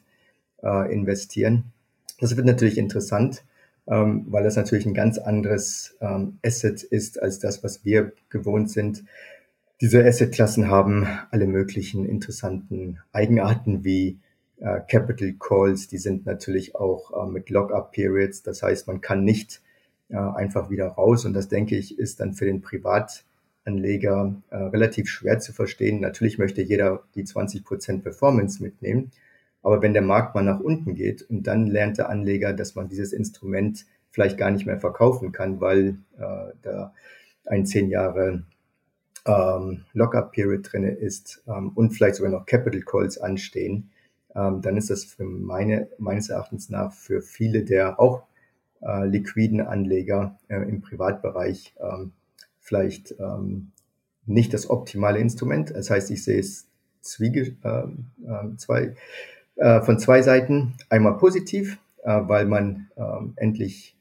äh, 0.63 0.94
investieren. 0.94 1.72
Das 2.20 2.36
wird 2.36 2.46
natürlich 2.46 2.77
interessant, 2.77 3.44
ähm, 3.88 4.25
weil 4.30 4.44
das 4.44 4.56
natürlich 4.56 4.86
ein 4.86 4.94
ganz 4.94 5.18
anderes 5.18 5.98
ähm, 6.01 6.39
Asset 6.46 6.84
ist 6.84 7.22
als 7.22 7.39
das, 7.39 7.63
was 7.63 7.86
wir 7.86 8.12
gewohnt 8.30 8.70
sind. 8.70 9.04
Diese 9.82 10.06
Assetklassen 10.06 10.70
haben 10.70 11.08
alle 11.32 11.48
möglichen 11.48 12.06
interessanten 12.06 13.00
Eigenarten 13.12 13.84
wie 13.84 14.20
äh, 14.60 14.80
Capital 14.88 15.34
Calls, 15.38 15.88
die 15.88 15.98
sind 15.98 16.25
natürlich 16.25 16.75
auch 16.75 17.12
äh, 17.12 17.30
mit 17.30 17.50
Lockup 17.50 17.92
Periods. 17.92 18.42
Das 18.44 18.63
heißt, 18.63 18.88
man 18.88 19.01
kann 19.01 19.24
nicht 19.24 19.62
einfach 20.13 20.69
wieder 20.69 20.88
raus. 20.88 21.25
Und 21.25 21.33
das 21.33 21.47
denke 21.47 21.75
ich, 21.75 21.97
ist 21.97 22.19
dann 22.19 22.33
für 22.33 22.45
den 22.45 22.62
Privatanleger 22.62 24.35
äh, 24.50 24.55
relativ 24.55 25.09
schwer 25.09 25.39
zu 25.39 25.53
verstehen. 25.53 26.00
Natürlich 26.00 26.38
möchte 26.38 26.62
jeder 26.62 27.03
die 27.15 27.24
20 27.24 27.63
Prozent 27.63 28.03
Performance 28.03 28.62
mitnehmen. 28.62 29.12
Aber 29.63 29.81
wenn 29.81 29.93
der 29.93 30.03
Markt 30.03 30.35
mal 30.35 30.43
nach 30.43 30.59
unten 30.59 30.93
geht 30.93 31.24
und 31.24 31.47
dann 31.47 31.65
lernt 31.65 31.97
der 31.97 32.09
Anleger, 32.09 32.53
dass 32.53 32.75
man 32.75 32.88
dieses 32.88 33.13
Instrument 33.13 33.85
vielleicht 34.12 34.38
gar 34.38 34.51
nicht 34.51 34.67
mehr 34.67 34.79
verkaufen 34.79 35.31
kann, 35.31 35.59
weil 35.59 35.97
äh, 36.17 36.53
da 36.62 36.93
ein 37.45 37.65
zehn 37.65 37.89
Jahre 37.89 38.43
ähm, 39.25 39.85
Lockup-Period 39.93 40.71
drinne 40.71 40.91
ist 40.91 41.43
ähm, 41.47 41.71
und 41.75 41.91
vielleicht 41.91 42.15
sogar 42.15 42.31
noch 42.31 42.45
Capital 42.45 42.81
Calls 42.81 43.17
anstehen, 43.17 43.89
ähm, 44.35 44.62
dann 44.62 44.77
ist 44.77 44.89
das 44.89 45.03
für 45.03 45.24
meine, 45.24 45.89
meines 45.97 46.29
Erachtens 46.29 46.69
nach 46.69 46.93
für 46.93 47.21
viele 47.21 47.63
der 47.63 48.00
auch 48.00 48.24
äh, 48.82 49.05
liquiden 49.05 49.62
Anleger 49.62 50.38
äh, 50.48 50.58
im 50.58 50.82
Privatbereich 50.82 51.75
ähm, 51.79 52.12
vielleicht 52.60 53.15
ähm, 53.20 53.72
nicht 54.25 54.53
das 54.53 54.70
optimale 54.70 55.20
Instrument. 55.20 55.72
Das 55.72 55.89
heißt, 55.89 56.10
ich 56.12 56.24
sehe 56.24 56.39
es 56.39 56.67
zwiege, 57.01 57.55
äh, 57.63 57.84
äh, 58.27 58.58
zwei, 58.58 58.96
von 59.84 60.00
zwei 60.00 60.22
Seiten. 60.22 60.74
Einmal 60.89 61.17
positiv, 61.17 61.79
äh, 62.05 62.22
weil 62.27 62.46
man 62.46 62.88
äh, 62.96 63.01
endlich 63.38 63.98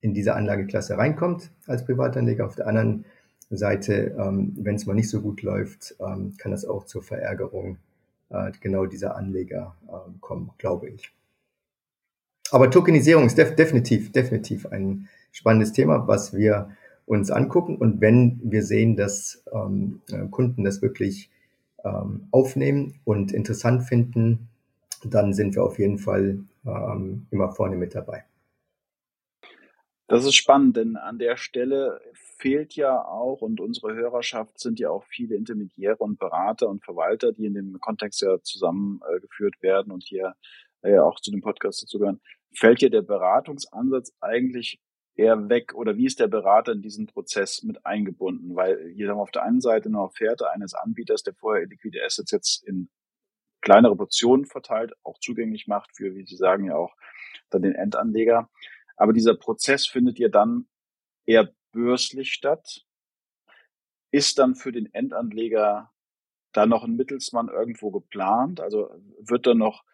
in 0.00 0.14
diese 0.14 0.34
Anlageklasse 0.34 0.96
reinkommt 0.96 1.50
als 1.66 1.84
Privatanleger. 1.84 2.46
Auf 2.46 2.54
der 2.54 2.68
anderen 2.68 3.04
Seite, 3.50 4.14
ähm, 4.16 4.52
wenn 4.56 4.76
es 4.76 4.86
mal 4.86 4.94
nicht 4.94 5.10
so 5.10 5.20
gut 5.20 5.42
läuft, 5.42 5.96
ähm, 5.98 6.34
kann 6.38 6.52
das 6.52 6.64
auch 6.64 6.84
zur 6.84 7.02
Verärgerung 7.02 7.78
äh, 8.30 8.52
genau 8.60 8.86
dieser 8.86 9.16
Anleger 9.16 9.74
kommen, 10.20 10.52
glaube 10.58 10.90
ich. 10.90 11.12
Aber 12.50 12.70
Tokenisierung 12.70 13.26
ist 13.26 13.38
def 13.38 13.54
definitiv, 13.54 14.12
definitiv 14.12 14.66
ein 14.66 15.08
spannendes 15.32 15.72
Thema, 15.72 16.08
was 16.08 16.34
wir 16.34 16.70
uns 17.06 17.30
angucken. 17.30 17.76
Und 17.76 18.00
wenn 18.00 18.40
wir 18.42 18.62
sehen, 18.62 18.96
dass 18.96 19.44
ähm, 19.52 20.00
Kunden 20.30 20.64
das 20.64 20.82
wirklich 20.82 21.30
ähm, 21.84 22.28
aufnehmen 22.30 23.00
und 23.04 23.32
interessant 23.32 23.82
finden, 23.84 24.48
dann 25.04 25.32
sind 25.32 25.54
wir 25.54 25.62
auf 25.62 25.78
jeden 25.78 25.98
Fall 25.98 26.40
ähm, 26.66 27.26
immer 27.30 27.52
vorne 27.52 27.76
mit 27.76 27.94
dabei. 27.94 28.24
Das 30.08 30.24
ist 30.24 30.36
spannend, 30.36 30.76
denn 30.78 30.96
an 30.96 31.18
der 31.18 31.36
Stelle 31.36 32.00
fehlt 32.14 32.74
ja 32.74 33.04
auch, 33.04 33.42
und 33.42 33.60
unsere 33.60 33.94
Hörerschaft 33.94 34.58
sind 34.58 34.78
ja 34.78 34.88
auch 34.88 35.04
viele 35.04 35.36
Intermediäre 35.36 35.98
und 35.98 36.18
Berater 36.18 36.68
und 36.68 36.82
Verwalter, 36.82 37.32
die 37.32 37.44
in 37.44 37.54
dem 37.54 37.78
Kontext 37.78 38.22
ja 38.22 38.40
zusammengeführt 38.42 39.60
werden 39.60 39.92
und 39.92 40.04
hier 40.04 40.34
äh, 40.82 40.98
auch 40.98 41.20
zu 41.20 41.30
dem 41.30 41.42
Podcast 41.42 41.82
dazugehören. 41.82 42.20
Fällt 42.54 42.80
hier 42.80 42.90
der 42.90 43.02
Beratungsansatz 43.02 44.12
eigentlich 44.20 44.80
eher 45.14 45.48
weg 45.48 45.74
oder 45.74 45.96
wie 45.96 46.06
ist 46.06 46.20
der 46.20 46.28
Berater 46.28 46.72
in 46.72 46.82
diesen 46.82 47.06
Prozess 47.06 47.62
mit 47.62 47.84
eingebunden? 47.84 48.54
Weil 48.54 48.92
hier 48.94 49.08
haben 49.08 49.18
wir 49.18 49.22
auf 49.22 49.30
der 49.30 49.42
einen 49.42 49.60
Seite 49.60 49.88
eine 49.88 50.00
Offerte 50.00 50.50
eines 50.50 50.74
Anbieters, 50.74 51.22
der 51.22 51.34
vorher 51.34 51.66
liquide 51.66 52.04
Assets 52.04 52.30
jetzt 52.30 52.66
in 52.66 52.88
kleinere 53.60 53.96
Portionen 53.96 54.46
verteilt, 54.46 54.92
auch 55.02 55.18
zugänglich 55.18 55.66
macht 55.66 55.96
für, 55.96 56.14
wie 56.14 56.24
Sie 56.24 56.36
sagen, 56.36 56.64
ja 56.64 56.76
auch 56.76 56.94
dann 57.50 57.62
den 57.62 57.74
Endanleger. 57.74 58.48
Aber 58.96 59.12
dieser 59.12 59.34
Prozess 59.34 59.86
findet 59.86 60.18
ja 60.18 60.28
dann 60.28 60.68
eher 61.26 61.52
börslich 61.72 62.32
statt. 62.32 62.84
Ist 64.10 64.38
dann 64.38 64.54
für 64.54 64.72
den 64.72 64.92
Endanleger 64.94 65.90
da 66.52 66.66
noch 66.66 66.84
ein 66.84 66.96
Mittelsmann 66.96 67.48
irgendwo 67.48 67.90
geplant? 67.90 68.60
Also 68.60 68.90
wird 69.20 69.46
da 69.46 69.54
noch 69.54 69.84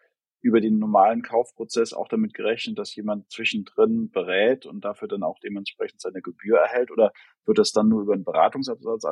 über 0.45 0.61
den 0.61 0.77
normalen 0.77 1.23
Kaufprozess 1.23 1.91
auch 1.91 2.07
damit 2.07 2.35
gerechnet, 2.35 2.77
dass 2.77 2.95
jemand 2.95 3.31
zwischendrin 3.31 4.11
berät 4.11 4.67
und 4.67 4.85
dafür 4.85 5.07
dann 5.07 5.23
auch 5.23 5.39
dementsprechend 5.39 5.99
seine 5.99 6.21
Gebühr 6.21 6.59
erhält? 6.59 6.91
Oder 6.91 7.13
wird 7.45 7.57
das 7.57 7.71
dann 7.71 7.89
nur 7.89 8.03
über 8.03 8.13
einen 8.13 8.25
Beratungsabsatz 8.25 9.05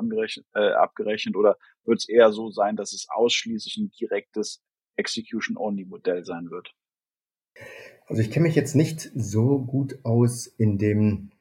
äh, 0.53 0.59
abgerechnet? 0.59 1.35
Oder 1.35 1.57
wird 1.85 1.97
es 1.97 2.07
eher 2.07 2.31
so 2.31 2.51
sein, 2.51 2.75
dass 2.75 2.93
es 2.93 3.07
ausschließlich 3.09 3.77
ein 3.77 3.89
direktes 3.99 4.61
Execution-Only-Modell 4.95 6.23
sein 6.23 6.51
wird? 6.51 6.75
Also 8.05 8.21
ich 8.21 8.29
kenne 8.29 8.45
mich 8.45 8.55
jetzt 8.55 8.75
nicht 8.75 9.09
so 9.15 9.57
gut 9.57 9.97
aus 10.03 10.45
in 10.45 10.77
dem 10.77 11.31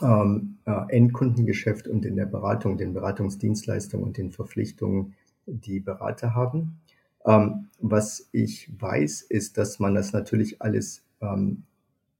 ähm, 0.00 0.58
äh, 0.66 0.84
Endkundengeschäft 0.88 1.88
und 1.88 2.04
in 2.04 2.14
der 2.14 2.26
Beratung, 2.26 2.78
den 2.78 2.94
Beratungsdienstleistungen 2.94 4.06
und 4.06 4.18
den 4.18 4.30
Verpflichtungen, 4.30 5.16
die 5.46 5.80
Berater 5.80 6.36
haben. 6.36 6.80
Ähm, 7.26 7.68
was 7.78 8.28
ich 8.32 8.70
weiß, 8.78 9.22
ist, 9.22 9.58
dass 9.58 9.78
man 9.78 9.94
das 9.94 10.12
natürlich 10.12 10.62
alles, 10.62 11.04
ähm, 11.20 11.64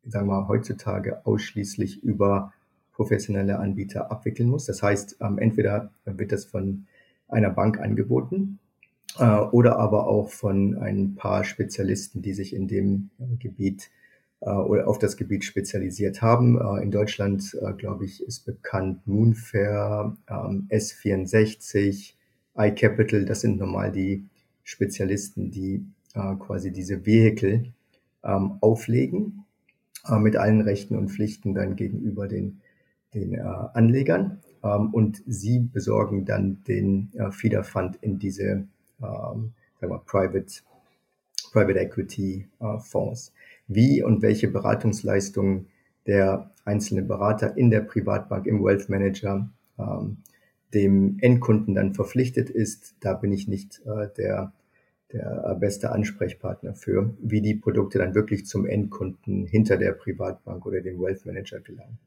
sagen 0.04 0.28
wir 0.28 0.40
mal, 0.40 0.48
heutzutage 0.48 1.24
ausschließlich 1.26 2.02
über 2.02 2.52
professionelle 2.92 3.58
Anbieter 3.58 4.10
abwickeln 4.10 4.48
muss. 4.48 4.66
Das 4.66 4.82
heißt, 4.82 5.16
ähm, 5.20 5.38
entweder 5.38 5.90
wird 6.04 6.32
das 6.32 6.44
von 6.44 6.86
einer 7.28 7.50
Bank 7.50 7.80
angeboten 7.80 8.58
äh, 9.18 9.24
oder 9.24 9.78
aber 9.78 10.06
auch 10.06 10.30
von 10.30 10.76
ein 10.78 11.14
paar 11.14 11.44
Spezialisten, 11.44 12.22
die 12.22 12.34
sich 12.34 12.54
in 12.54 12.68
dem 12.68 13.10
äh, 13.18 13.36
Gebiet 13.36 13.90
äh, 14.40 14.50
oder 14.50 14.88
auf 14.88 14.98
das 14.98 15.16
Gebiet 15.16 15.44
spezialisiert 15.44 16.22
haben. 16.22 16.60
Äh, 16.60 16.82
in 16.82 16.90
Deutschland, 16.90 17.56
äh, 17.60 17.72
glaube 17.72 18.04
ich, 18.04 18.22
ist 18.22 18.44
bekannt 18.44 19.06
Moonfair, 19.06 20.16
ähm, 20.28 20.66
S64, 20.70 22.14
iCapital, 22.56 23.24
das 23.24 23.40
sind 23.40 23.58
normal 23.58 23.92
die 23.92 24.26
Spezialisten, 24.72 25.50
die 25.50 25.84
äh, 26.14 26.34
quasi 26.36 26.72
diese 26.72 27.04
Vehikel 27.04 27.72
ähm, 28.24 28.58
auflegen 28.60 29.44
äh, 30.08 30.18
mit 30.18 30.36
allen 30.36 30.62
Rechten 30.62 30.96
und 30.96 31.10
Pflichten 31.10 31.54
dann 31.54 31.76
gegenüber 31.76 32.26
den, 32.26 32.60
den 33.14 33.34
äh, 33.34 33.40
Anlegern. 33.40 34.40
Ähm, 34.64 34.94
und 34.94 35.22
sie 35.26 35.60
besorgen 35.60 36.24
dann 36.24 36.64
den 36.64 37.10
äh, 37.14 37.30
Feeder 37.30 37.64
Fund 37.64 37.98
in 38.00 38.18
diese 38.18 38.66
ähm, 39.02 39.52
sagen 39.80 39.92
wir, 39.92 39.98
Private, 40.06 40.62
Private 41.52 41.78
Equity 41.78 42.48
äh, 42.60 42.78
Fonds. 42.78 43.32
Wie 43.68 44.02
und 44.02 44.22
welche 44.22 44.48
Beratungsleistungen 44.48 45.66
der 46.06 46.50
einzelne 46.64 47.02
Berater 47.02 47.56
in 47.56 47.70
der 47.70 47.80
Privatbank, 47.80 48.46
im 48.46 48.64
Wealth 48.64 48.88
Manager 48.88 49.48
ähm, 49.78 50.18
dem 50.72 51.18
Endkunden 51.20 51.74
dann 51.74 51.94
verpflichtet 51.94 52.48
ist, 52.48 52.94
da 53.00 53.14
bin 53.14 53.32
ich 53.32 53.46
nicht 53.46 53.82
äh, 53.84 54.08
der, 54.16 54.52
der 55.12 55.56
beste 55.60 55.90
Ansprechpartner 55.90 56.74
für, 56.74 57.14
wie 57.20 57.40
die 57.40 57.54
Produkte 57.54 57.98
dann 57.98 58.14
wirklich 58.14 58.46
zum 58.46 58.66
Endkunden 58.66 59.46
hinter 59.46 59.76
der 59.76 59.92
Privatbank 59.92 60.64
oder 60.66 60.80
dem 60.80 61.00
Wealth 61.00 61.26
Manager 61.26 61.60
gelangen. 61.60 61.98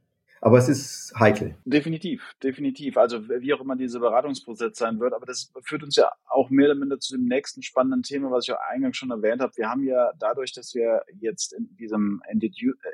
Aber 0.42 0.58
es 0.58 0.70
ist 0.70 1.13
heikel. 1.20 1.58
Definitiv, 1.65 2.36
definitiv. 2.44 2.98
Also 2.98 3.27
wie 3.27 3.54
auch 3.54 3.62
immer 3.62 3.75
dieser 3.75 4.00
Beratungsprozess 4.00 4.77
sein 4.77 5.00
wird. 5.00 5.13
Aber 5.13 5.25
das 5.25 5.51
führt 5.63 5.84
uns 5.84 5.96
ja 5.96 6.12
auch 6.27 6.50
mehr 6.50 6.68
oder 6.68 6.75
minder 6.75 7.00
zu 7.00 7.15
dem 7.15 7.25
nächsten 7.25 7.63
spannenden 7.63 8.04
Thema, 8.04 8.30
was 8.30 8.44
ich 8.44 8.50
ja 8.50 8.58
eingangs 8.70 8.98
schon 8.98 9.10
erwähnt 9.12 9.42
habe. 9.42 9.54
Wir 9.56 9.70
haben 9.70 9.84
ja 9.84 10.12
dadurch, 10.20 10.54
dass 10.54 10.75
wir 10.75 11.01
jetzt 11.20 11.54
in 11.54 11.75
diesem 11.77 12.22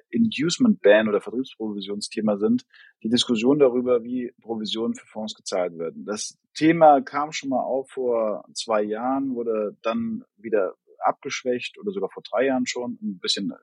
Inducement 0.09 0.81
Ban 0.81 1.09
oder 1.09 1.19
Vertriebsprovisionsthema 1.19 2.37
sind, 2.37 2.65
die 3.03 3.09
Diskussion 3.09 3.59
darüber, 3.59 4.03
wie 4.03 4.31
Provisionen 4.41 4.95
für 4.95 5.07
Fonds 5.07 5.35
gezahlt 5.35 5.77
werden. 5.77 6.05
Das 6.05 6.37
Thema 6.53 7.01
kam 7.01 7.31
schon 7.31 7.49
mal 7.49 7.63
auf 7.63 7.89
vor 7.89 8.45
zwei 8.53 8.83
Jahren, 8.83 9.35
wurde 9.35 9.75
dann 9.81 10.23
wieder 10.37 10.75
abgeschwächt 11.03 11.77
oder 11.79 11.91
sogar 11.91 12.09
vor 12.09 12.23
drei 12.29 12.45
Jahren 12.45 12.65
schon 12.65 12.97
ein 13.01 13.19
bisschen 13.19 13.51
äh, 13.51 13.55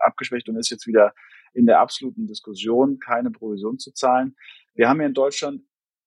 abgeschwächt 0.00 0.48
und 0.48 0.56
ist 0.56 0.70
jetzt 0.70 0.86
wieder 0.86 1.14
in 1.52 1.66
der 1.66 1.80
absoluten 1.80 2.26
Diskussion, 2.26 2.98
keine 2.98 3.30
Provision 3.30 3.78
zu 3.78 3.92
zahlen. 3.92 4.36
Wir 4.74 4.88
haben 4.88 5.00
ja 5.00 5.06
in 5.06 5.14
Deutschland 5.14 5.62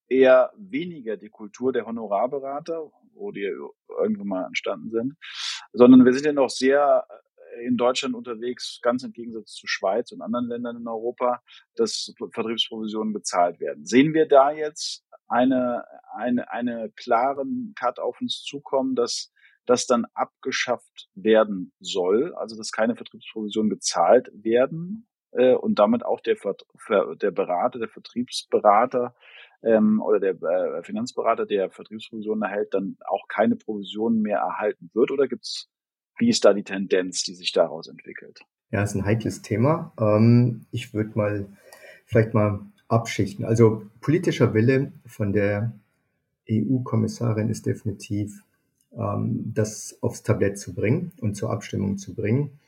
eher 0.08 0.52
weniger 0.58 1.18
die 1.18 1.30
Kultur 1.30 1.74
der 1.74 1.86
Honorarberater, 1.86 2.92
wo 3.14 3.32
die 3.32 3.44
irgendwo 3.44 4.24
mal 4.24 4.46
entstanden 4.46 4.90
sind, 4.90 5.16
sondern 5.72 6.06
wir 6.06 6.14
sind 6.14 6.26
ja 6.26 6.34
noch 6.34 6.50
sehr 6.50 7.06
in 7.62 7.78
Deutschland 7.78 8.16
unterwegs, 8.16 8.80
ganz 8.82 9.04
im 9.04 9.14
Gegensatz 9.14 9.54
zu 9.54 9.68
Schweiz 9.68 10.12
und 10.12 10.22
anderen 10.22 10.48
Ländern 10.48 10.78
in 10.78 10.88
Europa, 10.88 11.42
dass 11.76 12.14
Vertriebsprovisionen 12.32 13.14
bezahlt 13.14 13.60
werden. 13.60 13.86
Sehen 13.86 14.14
wir 14.14 14.28
da 14.28 14.52
jetzt 14.52 15.06
eine, 15.28 15.84
eine, 16.16 16.52
eine 16.52 16.92
klaren 16.96 17.74
Cut 17.76 18.00
auf 18.00 18.20
uns 18.22 18.44
zukommen, 18.44 18.96
dass 18.96 19.33
das 19.66 19.86
dann 19.86 20.06
abgeschafft 20.14 21.10
werden 21.16 21.72
soll, 21.80 22.34
also 22.36 22.56
dass 22.56 22.72
keine 22.72 22.96
Vertriebsprovisionen 22.96 23.70
bezahlt 23.70 24.30
werden 24.34 25.08
äh, 25.32 25.54
und 25.54 25.80
damit 25.80 26.06
auch 26.06 26.20
der, 26.22 26.38
der 27.16 27.32
Berater, 27.32 27.80
der 27.80 27.90
Vertriebsberater 27.90 29.16
ähm, 29.64 30.02
oder 30.02 30.20
der 30.20 30.42
äh, 30.42 30.84
Finanzberater, 30.84 31.46
der 31.46 31.70
Vertriebsprovisionen 31.70 32.44
erhält, 32.44 32.74
dann 32.74 32.98
auch 33.08 33.28
keine 33.28 33.56
Provisionen 33.56 34.22
mehr 34.22 34.40
erhalten 34.40 34.90
wird? 34.94 35.12
Oder 35.12 35.28
gibt's, 35.28 35.70
wie 36.18 36.30
ist 36.30 36.46
da 36.46 36.54
die 36.54 36.64
Tendenz, 36.64 37.24
die 37.24 37.36
sich 37.36 37.52
daraus 37.52 37.88
entwickelt? 37.88 38.42
Ja, 38.72 38.84
ist 38.84 38.96
ein 38.96 39.06
heikles 39.06 39.42
Thema. 39.42 39.94
Ähm, 40.00 40.66
ich 40.72 40.94
würde 40.94 41.12
mal 41.16 41.48
vielleicht 42.06 42.34
mal 42.34 42.60
abschichten. 42.88 43.46
Also 43.46 43.84
politischer 44.02 44.54
Wille 44.54 44.92
von 45.06 45.32
der 45.32 45.74
EU-Kommissarin 46.50 47.50
ist 47.50 47.66
definitiv, 47.66 48.44
ähm, 48.98 49.52
das 49.54 49.98
aufs 50.02 50.24
Tablett 50.24 50.58
zu 50.58 50.74
bringen 50.74 51.12
und 51.22 51.36
zur 51.36 51.52
Abstimmung 51.52 51.98
zu 51.98 52.14
bringen. 52.14 52.60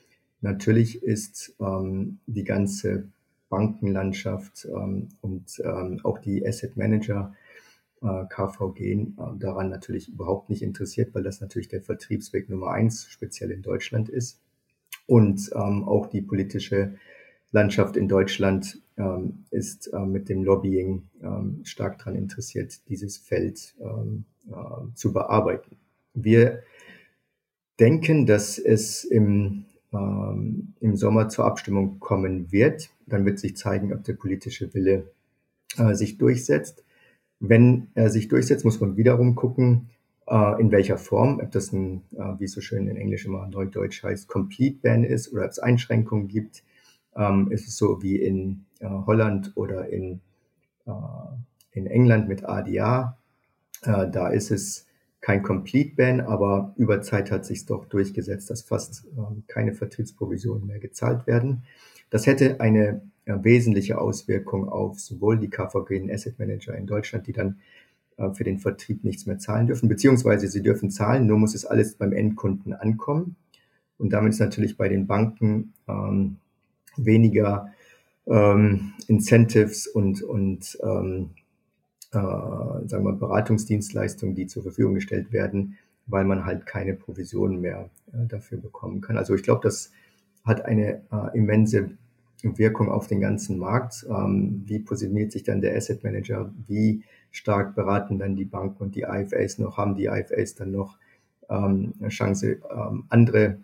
Natürlich 0.41 1.03
ist 1.03 1.55
ähm, 1.59 2.19
die 2.27 2.43
ganze 2.43 3.07
Bankenlandschaft 3.49 4.65
ähm, 4.65 5.09
und 5.21 5.61
ähm, 5.63 5.99
auch 6.03 6.19
die 6.19 6.45
Asset 6.45 6.77
Manager 6.77 7.33
äh, 8.01 8.25
KVG 8.29 8.79
äh, 8.81 9.07
daran 9.37 9.69
natürlich 9.69 10.09
überhaupt 10.09 10.49
nicht 10.49 10.61
interessiert, 10.61 11.13
weil 11.13 11.23
das 11.23 11.41
natürlich 11.41 11.69
der 11.69 11.81
Vertriebsweg 11.81 12.49
Nummer 12.49 12.71
eins 12.71 13.07
speziell 13.09 13.51
in 13.51 13.61
Deutschland 13.61 14.09
ist. 14.09 14.39
Und 15.07 15.51
ähm, 15.53 15.83
auch 15.83 16.07
die 16.07 16.21
politische 16.21 16.95
Landschaft 17.51 17.95
in 17.95 18.07
Deutschland 18.07 18.81
ähm, 18.97 19.45
ist 19.51 19.87
äh, 19.93 19.99
mit 19.99 20.29
dem 20.29 20.43
Lobbying 20.43 21.03
ähm, 21.21 21.61
stark 21.63 21.99
daran 21.99 22.15
interessiert, 22.15 22.87
dieses 22.89 23.17
Feld 23.17 23.75
ähm, 23.79 24.25
äh, 24.47 24.93
zu 24.95 25.13
bearbeiten. 25.13 25.77
Wir 26.15 26.63
denken, 27.79 28.25
dass 28.25 28.57
es 28.57 29.03
im 29.03 29.65
ähm, 29.95 30.73
im 30.79 30.95
Sommer 30.95 31.29
zur 31.29 31.45
Abstimmung 31.45 31.99
kommen 31.99 32.51
wird. 32.51 32.89
Dann 33.05 33.25
wird 33.25 33.39
sich 33.39 33.55
zeigen, 33.55 33.93
ob 33.93 34.03
der 34.03 34.13
politische 34.13 34.73
Wille 34.73 35.11
äh, 35.77 35.93
sich 35.93 36.17
durchsetzt. 36.17 36.83
Wenn 37.39 37.87
er 37.93 38.09
sich 38.09 38.27
durchsetzt, 38.27 38.65
muss 38.65 38.79
man 38.79 38.97
wiederum 38.97 39.35
gucken, 39.35 39.89
äh, 40.27 40.59
in 40.59 40.71
welcher 40.71 40.97
Form, 40.97 41.39
ob 41.39 41.51
das 41.51 41.71
ein, 41.71 42.01
äh, 42.13 42.39
wie 42.39 42.45
es 42.45 42.53
so 42.53 42.61
schön 42.61 42.87
in 42.87 42.97
Englisch 42.97 43.25
immer 43.25 43.47
Neudeutsch 43.47 44.03
heißt, 44.03 44.27
Complete 44.27 44.79
Ban 44.81 45.03
ist 45.03 45.31
oder 45.31 45.45
ob 45.45 45.51
es 45.51 45.59
Einschränkungen 45.59 46.27
gibt. 46.27 46.63
Ähm, 47.15 47.51
ist 47.51 47.67
es 47.67 47.77
so 47.77 48.01
wie 48.01 48.17
in 48.17 48.65
äh, 48.79 48.87
Holland 48.87 49.53
oder 49.55 49.87
in, 49.87 50.19
äh, 50.85 50.91
in 51.71 51.87
England 51.87 52.27
mit 52.27 52.43
ADA. 52.43 53.17
Äh, 53.83 54.09
da 54.09 54.29
ist 54.29 54.51
es 54.51 54.87
kein 55.25 55.41
Complete 55.41 55.95
Ban, 55.95 56.21
aber 56.21 56.75
über 56.77 57.01
Zeit 57.01 57.31
hat 57.31 57.47
sich 57.47 57.65
doch 57.65 57.87
durchgesetzt, 57.87 58.51
dass 58.51 58.61
fast 58.61 59.07
ähm, 59.17 59.41
keine 59.47 59.73
Vertriebsprovisionen 59.73 60.67
mehr 60.67 60.77
gezahlt 60.77 61.25
werden. 61.25 61.63
Das 62.11 62.27
hätte 62.27 62.59
eine 62.59 63.01
äh, 63.25 63.33
wesentliche 63.41 63.99
Auswirkung 63.99 64.69
auf 64.69 64.99
sowohl 64.99 65.39
die 65.39 65.49
KVG 65.49 65.99
und 66.03 66.11
Asset 66.11 66.37
Manager 66.37 66.75
in 66.75 66.85
Deutschland, 66.85 67.25
die 67.25 67.33
dann 67.33 67.57
äh, 68.17 68.29
für 68.33 68.43
den 68.43 68.59
Vertrieb 68.59 69.03
nichts 69.03 69.25
mehr 69.25 69.39
zahlen 69.39 69.65
dürfen, 69.65 69.89
beziehungsweise 69.89 70.47
sie 70.47 70.61
dürfen 70.61 70.91
zahlen, 70.91 71.25
nur 71.25 71.39
muss 71.39 71.55
es 71.55 71.65
alles 71.65 71.95
beim 71.95 72.13
Endkunden 72.13 72.73
ankommen. 72.73 73.35
Und 73.97 74.13
damit 74.13 74.33
ist 74.33 74.39
natürlich 74.39 74.77
bei 74.77 74.89
den 74.89 75.07
Banken 75.07 75.73
ähm, 75.87 76.35
weniger 76.97 77.73
ähm, 78.27 78.93
Incentives 79.07 79.87
und, 79.87 80.21
und 80.21 80.77
ähm, 80.83 81.31
äh, 82.15 82.87
sagen 82.87 83.05
wir, 83.05 83.13
Beratungsdienstleistungen, 83.13 84.35
die 84.35 84.47
zur 84.47 84.63
Verfügung 84.63 84.95
gestellt 84.95 85.31
werden, 85.31 85.77
weil 86.07 86.25
man 86.25 86.45
halt 86.45 86.65
keine 86.65 86.93
Provisionen 86.93 87.61
mehr 87.61 87.89
äh, 88.13 88.25
dafür 88.27 88.59
bekommen 88.59 89.01
kann. 89.01 89.17
Also 89.17 89.35
ich 89.35 89.43
glaube, 89.43 89.61
das 89.63 89.91
hat 90.43 90.65
eine 90.65 91.01
äh, 91.11 91.37
immense 91.37 91.91
Wirkung 92.41 92.89
auf 92.89 93.07
den 93.07 93.21
ganzen 93.21 93.57
Markt. 93.57 94.05
Ähm, 94.09 94.63
wie 94.65 94.79
positioniert 94.79 95.31
sich 95.31 95.43
dann 95.43 95.61
der 95.61 95.75
Asset 95.75 96.03
Manager? 96.03 96.53
Wie 96.67 97.03
stark 97.31 97.75
beraten 97.75 98.19
dann 98.19 98.35
die 98.35 98.45
Banken 98.45 98.83
und 98.83 98.95
die 98.95 99.01
IFAs 99.01 99.57
noch? 99.57 99.77
Haben 99.77 99.95
die 99.95 100.05
IFAs 100.05 100.55
dann 100.55 100.71
noch 100.71 100.97
ähm, 101.49 101.93
eine 101.99 102.09
Chance, 102.09 102.59
ähm, 102.69 103.05
andere 103.09 103.57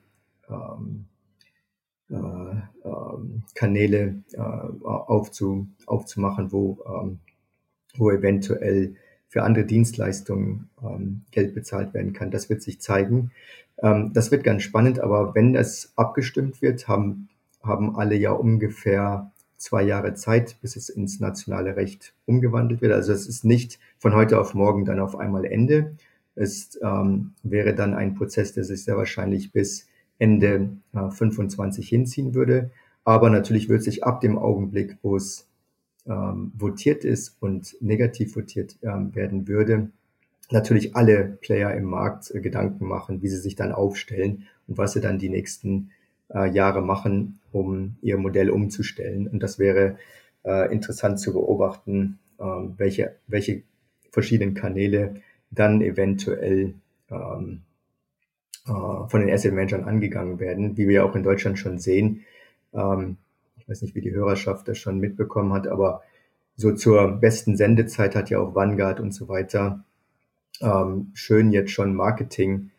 ähm, 0.50 1.06
äh, 2.10 2.16
ähm, 2.16 3.44
Kanäle 3.56 4.22
äh, 4.34 4.40
aufzu, 4.40 5.68
aufzumachen, 5.86 6.52
wo 6.52 6.80
ähm, 6.86 7.20
wo 7.98 8.12
eventuell 8.12 8.96
für 9.28 9.44
andere 9.44 9.66
Dienstleistungen 9.66 10.70
ähm, 10.84 11.22
Geld 11.32 11.54
bezahlt 11.54 11.94
werden 11.94 12.14
kann. 12.14 12.32
Das 12.32 12.50
wird 12.50 12.62
sich 12.62 12.82
zeigen. 12.82 13.32
Ähm, 13.82 14.12
das 14.14 14.32
wird 14.32 14.44
ganz 14.44 14.64
spannend, 14.64 15.00
aber 15.00 15.36
wenn 15.36 15.54
das 15.54 15.94
abgestimmt 15.96 16.62
wird, 16.62 16.88
haben, 16.88 17.30
haben 17.64 17.96
alle 17.96 18.16
ja 18.16 18.32
ungefähr 18.32 19.32
zwei 19.58 19.84
Jahre 19.84 20.16
Zeit, 20.16 20.58
bis 20.62 20.76
es 20.76 20.90
ins 20.90 21.20
nationale 21.20 21.76
Recht 21.76 22.14
umgewandelt 22.26 22.82
wird. 22.82 22.94
Also 22.94 23.14
es 23.14 23.28
ist 23.28 23.46
nicht 23.46 23.80
von 24.00 24.16
heute 24.16 24.40
auf 24.40 24.54
morgen 24.54 24.86
dann 24.86 25.00
auf 25.00 25.16
einmal 25.16 25.46
Ende. 25.46 25.96
Es 26.36 26.80
ähm, 26.82 27.34
wäre 27.44 27.74
dann 27.76 27.94
ein 27.94 28.16
Prozess, 28.16 28.54
der 28.54 28.64
sich 28.64 28.84
sehr 28.84 28.98
wahrscheinlich 28.98 29.52
bis 29.52 29.88
Ende 30.18 30.72
äh, 30.94 31.10
25 31.10 31.88
hinziehen 31.88 32.34
würde. 32.34 32.72
Aber 33.04 33.30
natürlich 33.30 33.70
wird 33.70 33.84
sich 33.84 34.04
ab 34.04 34.22
dem 34.22 34.38
Augenblick, 34.38 34.98
wo 35.02 35.16
es 35.16 35.48
ähm, 36.08 36.52
votiert 36.58 37.06
ist 37.06 37.38
und 37.40 37.76
negativ 37.82 38.36
votiert 38.36 38.78
ähm, 38.82 39.14
werden 39.16 39.48
würde, 39.48 39.90
natürlich 40.52 40.96
alle 40.96 41.38
Player 41.42 41.74
im 41.76 41.86
Markt 41.86 42.32
äh, 42.32 42.42
Gedanken 42.42 42.88
machen, 42.88 43.22
wie 43.22 43.28
sie 43.28 43.38
sich 43.38 43.56
dann 43.56 43.72
aufstellen 43.72 44.48
und 44.68 44.78
was 44.78 44.94
sie 44.94 45.02
dann 45.02 45.20
die 45.20 45.30
nächsten 45.30 45.92
äh, 46.34 46.50
Jahre 46.50 46.82
machen, 46.82 47.40
um 47.52 47.96
ihr 48.02 48.18
Modell 48.18 48.50
umzustellen. 48.50 49.28
Und 49.28 49.44
das 49.44 49.60
wäre 49.60 49.98
äh, 50.44 50.74
interessant 50.74 51.20
zu 51.20 51.34
beobachten, 51.34 52.20
ähm, 52.40 52.74
welche, 52.78 53.16
welche 53.28 53.64
verschiedenen 54.12 54.54
Kanäle 54.54 55.22
dann 55.52 55.82
eventuell 55.82 56.74
ähm, 57.10 57.62
äh, 58.66 58.72
von 58.72 59.22
den 59.22 59.30
Asset 59.30 59.54
Managern 59.54 59.84
angegangen 59.84 60.40
werden, 60.40 60.78
wie 60.78 60.88
wir 60.88 61.06
auch 61.06 61.16
in 61.16 61.24
Deutschland 61.24 61.60
schon 61.60 61.80
sehen. 61.80 62.22
Ähm, 62.74 63.18
ich 63.62 63.70
weiß 63.70 63.82
nicht, 63.84 63.96
wie 63.96 64.02
die 64.02 64.14
Hörerschaft 64.14 64.68
das 64.68 64.78
schon 64.78 65.00
mitbekommen 65.00 65.54
hat, 65.54 65.68
aber 65.68 66.02
so 66.56 66.74
zur 66.74 67.12
besten 67.12 67.56
Sendezeit 67.56 68.16
hat 68.16 68.30
ja 68.30 68.40
auch 68.40 68.56
Vanguard 68.56 69.00
und 69.00 69.14
so 69.14 69.28
weiter 69.28 69.84
ähm, 70.62 71.12
schön 71.14 71.52
jetzt 71.52 71.72
schon 71.72 71.96
Marketing 71.96 72.72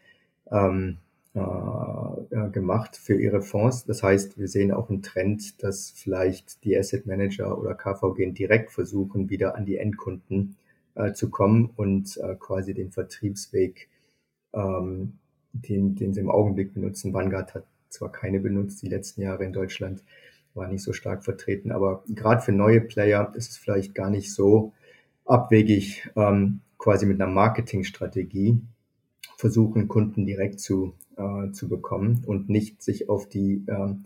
ähm, 0.51 0.99
äh, 1.35 2.51
gemacht 2.51 2.97
für 2.97 3.15
ihre 3.15 3.43
Fonds. 3.43 3.85
Das 3.85 4.03
heißt, 4.03 4.39
wir 4.39 4.49
sehen 4.49 4.73
auch 4.73 4.91
einen 4.91 5.03
Trend, 5.03 5.63
dass 5.63 5.91
vielleicht 5.91 6.65
die 6.65 6.77
Asset 6.77 7.07
Manager 7.07 7.59
oder 7.59 7.75
KVG 7.75 8.33
direkt 8.33 8.71
versuchen, 8.71 9.31
wieder 9.31 9.57
an 9.57 9.65
die 9.65 9.79
Endkunden 9.79 10.57
äh, 10.95 11.13
zu 11.13 11.31
kommen 11.31 11.71
und 11.77 12.19
äh, 12.19 12.35
quasi 12.39 12.75
den 12.75 12.91
Vertriebsweg, 12.91 13.89
ähm, 14.53 15.15
den, 15.53 15.95
den 15.95 16.13
sie 16.13 16.21
im 16.21 16.31
Augenblick 16.31 16.75
benutzen. 16.75 17.15
Vanguard 17.15 17.55
hat 17.55 17.65
zwar 17.89 18.11
keine 18.11 18.41
benutzt 18.41 18.83
die 18.83 18.89
letzten 18.89 19.23
Jahre 19.23 19.45
in 19.45 19.53
Deutschland, 19.53 20.03
war 20.55 20.69
nicht 20.69 20.83
so 20.83 20.93
stark 20.93 21.25
vertreten. 21.25 21.73
Aber 21.73 22.05
gerade 22.09 22.43
für 22.43 22.53
neue 22.53 22.81
Player 22.81 23.33
ist 23.35 23.51
es 23.51 23.57
vielleicht 23.57 23.95
gar 23.95 24.11
nicht 24.11 24.33
so 24.33 24.73
abwegig, 25.25 26.09
ähm, 26.17 26.61
quasi 26.79 27.07
mit 27.07 27.21
einer 27.21 27.31
Marketingstrategie 27.31 28.61
versuchen, 29.37 29.89
Kunden 29.89 30.27
direkt 30.27 30.61
zu, 30.61 30.95
äh, 31.17 31.51
zu 31.53 31.69
bekommen 31.69 32.23
und 32.27 32.49
nicht 32.49 32.83
sich 32.83 33.09
auf 33.09 33.29
die 33.29 33.65
ähm, 33.69 34.05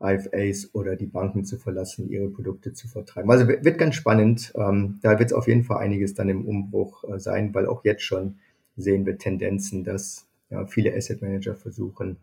IFAs 0.00 0.74
oder 0.74 0.96
die 0.96 1.06
Banken 1.06 1.44
zu 1.44 1.58
verlassen, 1.58 2.10
ihre 2.10 2.28
Produkte 2.28 2.72
zu 2.72 2.88
vertreiben. 2.88 3.30
Also 3.30 3.48
wird 3.48 3.78
ganz 3.78 3.94
spannend. 3.94 4.52
Ähm, 4.56 4.98
da 5.02 5.18
wird 5.18 5.30
es 5.30 5.32
auf 5.32 5.46
jeden 5.46 5.64
Fall 5.64 5.78
einiges 5.78 6.14
dann 6.14 6.28
im 6.28 6.44
Umbruch 6.44 7.04
äh, 7.04 7.18
sein, 7.18 7.54
weil 7.54 7.66
auch 7.66 7.84
jetzt 7.84 8.02
schon 8.02 8.36
sehen 8.76 9.06
wir 9.06 9.18
Tendenzen, 9.18 9.84
dass 9.84 10.26
ja, 10.50 10.66
viele 10.66 10.94
Asset 10.94 11.22
Manager 11.22 11.54
versuchen, 11.54 12.16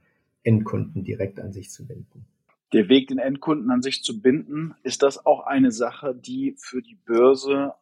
Endkunden 0.43 1.03
direkt 1.03 1.39
an 1.39 1.53
sich 1.53 1.69
zu 1.69 1.85
binden 1.85 2.25
der 2.73 2.89
Weg, 2.89 3.07
den 3.07 3.17
Endkunden 3.17 3.71
an 3.71 3.81
sich 3.81 4.03
zu 4.03 4.21
binden, 4.21 4.75
ist 4.83 5.03
das 5.03 5.25
auch 5.25 5.45
eine 5.45 5.71
Sache, 5.71 6.15
die 6.15 6.55
für 6.59 6.81
die 6.81 6.99
Börse 7.05 7.73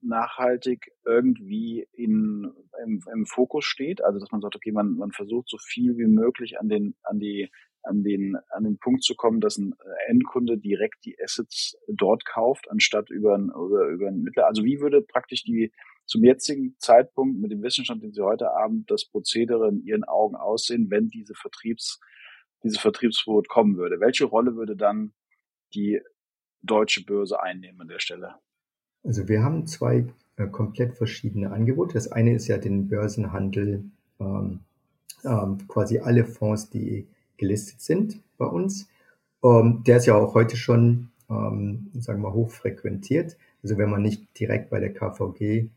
nachhaltig 0.00 0.92
irgendwie 1.04 1.88
in, 1.92 2.52
im, 2.84 3.02
im 3.12 3.26
Fokus 3.26 3.64
steht. 3.64 4.04
Also 4.04 4.20
dass 4.20 4.30
man 4.30 4.40
sagt, 4.40 4.54
okay, 4.54 4.72
man, 4.72 4.96
man 4.96 5.10
versucht 5.10 5.48
so 5.48 5.58
viel 5.58 5.96
wie 5.96 6.06
möglich 6.06 6.60
an 6.60 6.68
den, 6.68 6.94
an 7.02 7.18
die 7.18 7.50
an 7.86 8.02
den, 8.02 8.36
an 8.50 8.64
den 8.64 8.78
Punkt 8.78 9.02
zu 9.04 9.14
kommen, 9.14 9.40
dass 9.40 9.58
ein 9.58 9.74
Endkunde 10.08 10.58
direkt 10.58 11.04
die 11.04 11.16
Assets 11.22 11.78
dort 11.88 12.24
kauft, 12.24 12.70
anstatt 12.70 13.10
über, 13.10 13.36
ein, 13.36 13.48
über, 13.50 13.88
über 13.88 14.08
ein 14.08 14.22
Mittler. 14.22 14.46
Also 14.46 14.64
wie 14.64 14.80
würde 14.80 15.02
praktisch 15.02 15.44
die 15.44 15.72
zum 16.04 16.24
jetzigen 16.24 16.76
Zeitpunkt 16.78 17.38
mit 17.40 17.50
dem 17.50 17.62
Wissensstand, 17.62 18.02
den 18.02 18.12
Sie 18.12 18.22
heute 18.22 18.46
haben, 18.46 18.84
das 18.86 19.04
Prozedere 19.06 19.68
in 19.68 19.84
Ihren 19.84 20.04
Augen 20.04 20.36
aussehen, 20.36 20.90
wenn 20.90 21.08
diese 21.08 21.34
Vertriebs, 21.34 22.00
diese 22.66 22.80
Vertriebsverbot 22.80 23.48
kommen 23.48 23.76
würde? 23.76 24.00
Welche 24.00 24.24
Rolle 24.24 24.56
würde 24.56 24.76
dann 24.76 25.12
die 25.74 26.00
deutsche 26.62 27.04
Börse 27.04 27.42
einnehmen 27.42 27.80
an 27.80 27.88
der 27.88 28.00
Stelle? 28.00 28.34
Also 29.04 29.28
wir 29.28 29.42
haben 29.42 29.66
zwei 29.66 30.06
äh, 30.36 30.46
komplett 30.48 30.94
verschiedene 30.94 31.50
Angebote. 31.52 31.94
Das 31.94 32.10
eine 32.10 32.34
ist 32.34 32.48
ja 32.48 32.58
den 32.58 32.88
Börsenhandel, 32.88 33.84
ähm, 34.20 34.60
ähm, 35.24 35.58
quasi 35.68 35.98
alle 35.98 36.24
Fonds, 36.24 36.70
die 36.70 37.06
gelistet 37.36 37.80
sind 37.80 38.20
bei 38.36 38.46
uns. 38.46 38.88
Ähm, 39.42 39.82
der 39.86 39.98
ist 39.98 40.06
ja 40.06 40.14
auch 40.14 40.34
heute 40.34 40.56
schon, 40.56 41.10
ähm, 41.30 41.90
sagen 41.94 42.22
wir 42.22 42.28
mal, 42.28 42.34
hoch 42.34 42.50
frequentiert. 42.50 43.36
Also 43.62 43.78
wenn 43.78 43.90
man 43.90 44.02
nicht 44.02 44.38
direkt 44.38 44.70
bei 44.70 44.80
der 44.80 44.92
KVG 44.92 45.40
äh, 45.42 45.68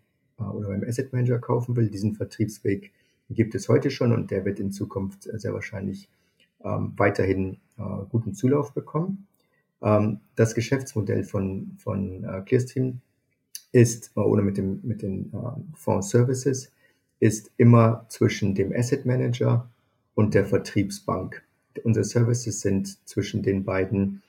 oder 0.43 0.69
beim 0.69 0.83
Asset 0.83 1.13
Manager 1.13 1.39
kaufen 1.39 1.75
will, 1.75 1.89
diesen 1.89 2.15
Vertriebsweg 2.15 2.91
gibt 3.29 3.53
es 3.55 3.69
heute 3.69 3.91
schon 3.91 4.11
und 4.11 4.31
der 4.31 4.43
wird 4.45 4.59
in 4.59 4.71
Zukunft 4.71 5.23
sehr 5.23 5.53
wahrscheinlich 5.53 6.09
ähm, 6.63 6.93
weiterhin 6.97 7.57
äh, 7.77 7.83
guten 8.09 8.33
Zulauf 8.33 8.73
bekommen. 8.73 9.27
Ähm, 9.81 10.19
das 10.35 10.55
Geschäftsmodell 10.55 11.23
von, 11.23 11.77
von 11.77 12.23
äh, 12.23 12.41
Clearstream 12.41 13.01
ist, 13.71 14.11
äh, 14.15 14.19
oder 14.19 14.41
mit, 14.41 14.57
dem, 14.57 14.79
mit 14.83 15.01
den 15.01 15.31
äh, 15.33 15.77
Fonds 15.77 16.09
Services, 16.09 16.71
ist 17.19 17.51
immer 17.57 18.05
zwischen 18.09 18.55
dem 18.55 18.73
Asset 18.73 19.05
Manager 19.05 19.69
und 20.15 20.33
der 20.33 20.45
Vertriebsbank. 20.45 21.43
Unsere 21.83 22.03
Services 22.03 22.61
sind 22.61 23.07
zwischen 23.07 23.43
den 23.43 23.63
beiden 23.63 24.21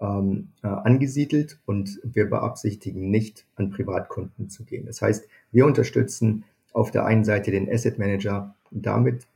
ähm, 0.00 0.48
äh, 0.62 0.68
angesiedelt 0.68 1.58
und 1.66 2.00
wir 2.02 2.28
beabsichtigen 2.28 3.10
nicht, 3.10 3.46
an 3.56 3.70
Privatkunden 3.70 4.48
zu 4.48 4.64
gehen. 4.64 4.86
Das 4.86 5.02
heißt, 5.02 5.26
wir 5.52 5.66
unterstützen 5.66 6.44
auf 6.72 6.90
der 6.90 7.06
einen 7.06 7.24
Seite 7.24 7.50
den 7.50 7.70
Asset 7.72 7.98
Manager 7.98 8.54
damit, 8.70 9.26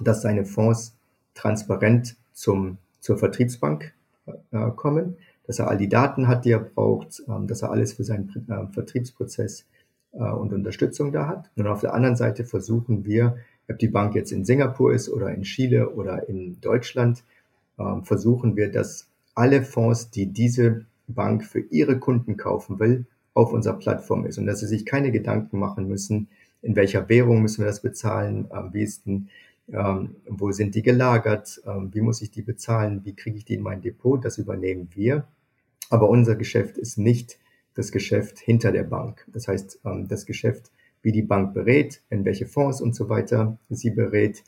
dass 0.00 0.22
seine 0.22 0.44
Fonds 0.44 0.94
transparent 1.34 2.16
zum, 2.32 2.78
zur 3.00 3.18
Vertriebsbank 3.18 3.92
äh, 4.26 4.70
kommen, 4.76 5.16
dass 5.46 5.58
er 5.58 5.68
all 5.68 5.76
die 5.76 5.88
Daten 5.88 6.28
hat, 6.28 6.44
die 6.44 6.52
er 6.52 6.60
braucht, 6.60 7.22
ähm, 7.28 7.46
dass 7.46 7.62
er 7.62 7.70
alles 7.70 7.92
für 7.92 8.04
seinen 8.04 8.28
äh, 8.48 8.72
Vertriebsprozess 8.72 9.66
äh, 10.12 10.18
und 10.18 10.52
Unterstützung 10.52 11.12
da 11.12 11.26
hat. 11.26 11.50
Und 11.56 11.66
auf 11.66 11.80
der 11.80 11.94
anderen 11.94 12.16
Seite 12.16 12.44
versuchen 12.44 13.04
wir, 13.04 13.36
ob 13.68 13.78
die 13.78 13.88
Bank 13.88 14.14
jetzt 14.14 14.32
in 14.32 14.44
Singapur 14.44 14.92
ist 14.92 15.08
oder 15.08 15.30
in 15.34 15.42
Chile 15.42 15.90
oder 15.90 16.28
in 16.28 16.60
Deutschland, 16.60 17.24
ähm, 17.78 18.04
versuchen 18.04 18.56
wir, 18.56 18.70
dass 18.70 19.08
alle 19.34 19.62
Fonds, 19.62 20.10
die 20.10 20.26
diese 20.26 20.86
Bank 21.06 21.44
für 21.44 21.60
ihre 21.60 21.98
Kunden 21.98 22.36
kaufen 22.36 22.78
will, 22.78 23.06
auf 23.34 23.52
unserer 23.52 23.78
Plattform 23.78 24.24
ist 24.26 24.38
und 24.38 24.46
dass 24.46 24.60
sie 24.60 24.66
sich 24.66 24.86
keine 24.86 25.10
Gedanken 25.10 25.58
machen 25.58 25.88
müssen, 25.88 26.28
in 26.62 26.76
welcher 26.76 27.08
Währung 27.08 27.42
müssen 27.42 27.62
wir 27.62 27.66
das 27.66 27.82
bezahlen, 27.82 28.46
am 28.50 28.70
besten 28.70 29.28
ähm, 29.72 30.16
wo 30.28 30.52
sind 30.52 30.74
die 30.74 30.82
gelagert, 30.82 31.60
ähm, 31.66 31.90
wie 31.92 32.00
muss 32.00 32.22
ich 32.22 32.30
die 32.30 32.42
bezahlen, 32.42 33.04
wie 33.04 33.14
kriege 33.14 33.36
ich 33.36 33.44
die 33.44 33.54
in 33.54 33.62
mein 33.62 33.80
Depot, 33.80 34.22
das 34.24 34.38
übernehmen 34.38 34.88
wir. 34.94 35.26
Aber 35.90 36.08
unser 36.08 36.36
Geschäft 36.36 36.76
ist 36.76 36.98
nicht 36.98 37.38
das 37.74 37.90
Geschäft 37.92 38.38
hinter 38.38 38.72
der 38.72 38.84
Bank. 38.84 39.26
Das 39.32 39.48
heißt, 39.48 39.80
ähm, 39.84 40.08
das 40.08 40.26
Geschäft, 40.26 40.70
wie 41.02 41.12
die 41.12 41.22
Bank 41.22 41.54
berät, 41.54 42.02
in 42.10 42.24
welche 42.24 42.46
Fonds 42.46 42.80
und 42.80 42.94
so 42.94 43.08
weiter 43.08 43.58
sie 43.68 43.90
berät 43.90 44.42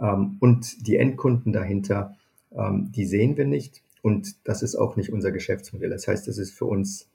ähm, 0.00 0.36
und 0.40 0.86
die 0.86 0.96
Endkunden 0.96 1.52
dahinter, 1.52 2.16
ähm, 2.52 2.90
die 2.92 3.06
sehen 3.06 3.36
wir 3.36 3.46
nicht 3.46 3.82
und 4.02 4.36
das 4.44 4.62
ist 4.62 4.76
auch 4.76 4.96
nicht 4.96 5.12
unser 5.12 5.32
Geschäftsmodell. 5.32 5.90
Das 5.90 6.08
heißt, 6.08 6.28
es 6.28 6.38
ist 6.38 6.52
für 6.52 6.66
uns, 6.66 7.08